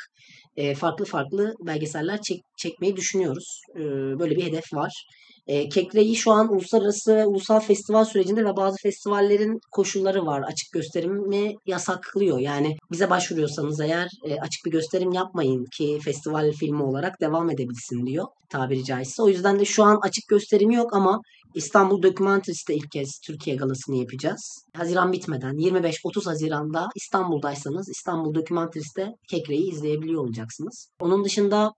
e, 0.56 0.74
farklı 0.74 1.04
farklı 1.04 1.54
belgeseller 1.66 2.22
çek, 2.22 2.40
çekmeyi 2.56 2.96
düşünüyoruz. 2.96 3.60
E, 3.76 3.80
böyle 4.18 4.36
bir 4.36 4.44
hedef 4.44 4.74
var. 4.74 5.06
E, 5.46 5.68
Kekre'yi 5.68 6.16
şu 6.16 6.32
an 6.32 6.52
uluslararası 6.52 7.16
ve 7.16 7.26
ulusal 7.26 7.60
festival 7.60 8.04
sürecinde 8.04 8.44
ve 8.44 8.56
bazı 8.56 8.76
festivallerin 8.82 9.58
koşulları 9.72 10.26
var. 10.26 10.42
Açık 10.42 10.72
gösterimi 10.72 11.54
yasaklıyor. 11.66 12.38
Yani 12.38 12.76
bize 12.92 13.10
başvuruyorsanız 13.10 13.80
eğer 13.80 14.08
e, 14.24 14.40
açık 14.40 14.64
bir 14.66 14.70
gösterim 14.70 15.12
yapmayın 15.12 15.64
ki 15.76 15.98
festival 16.04 16.52
filmi 16.52 16.82
olarak 16.82 17.20
devam 17.20 17.50
edebilsin 17.50 18.06
diyor 18.06 18.26
tabiri 18.52 18.84
caizse. 18.84 19.22
O 19.22 19.28
yüzden 19.28 19.58
de 19.58 19.64
şu 19.64 19.84
an 19.84 19.98
açık 20.02 20.28
gösterimi 20.28 20.74
yok 20.74 20.94
ama 20.94 21.20
İstanbul 21.54 22.02
Documentary's'te 22.02 22.74
ilk 22.74 22.90
kez 22.90 23.20
Türkiye 23.26 23.56
galasını 23.56 23.96
yapacağız. 23.96 24.64
Haziran 24.76 25.12
bitmeden 25.12 25.54
25-30 25.54 26.24
Haziran'da 26.24 26.88
İstanbul'daysanız 26.96 27.88
İstanbul 27.88 28.34
Documentary's'te 28.34 29.12
Kekre'yi 29.30 29.72
izleyebiliyor 29.72 30.22
olacaksınız. 30.24 30.88
Onun 31.00 31.24
dışında 31.24 31.72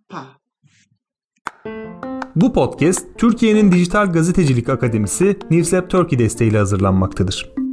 Bu 2.36 2.52
podcast 2.52 3.06
Türkiye'nin 3.18 3.72
Dijital 3.72 4.12
Gazetecilik 4.12 4.68
Akademisi 4.68 5.38
Newslab 5.50 5.88
Turkey 5.88 6.18
desteğiyle 6.18 6.58
hazırlanmaktadır. 6.58 7.63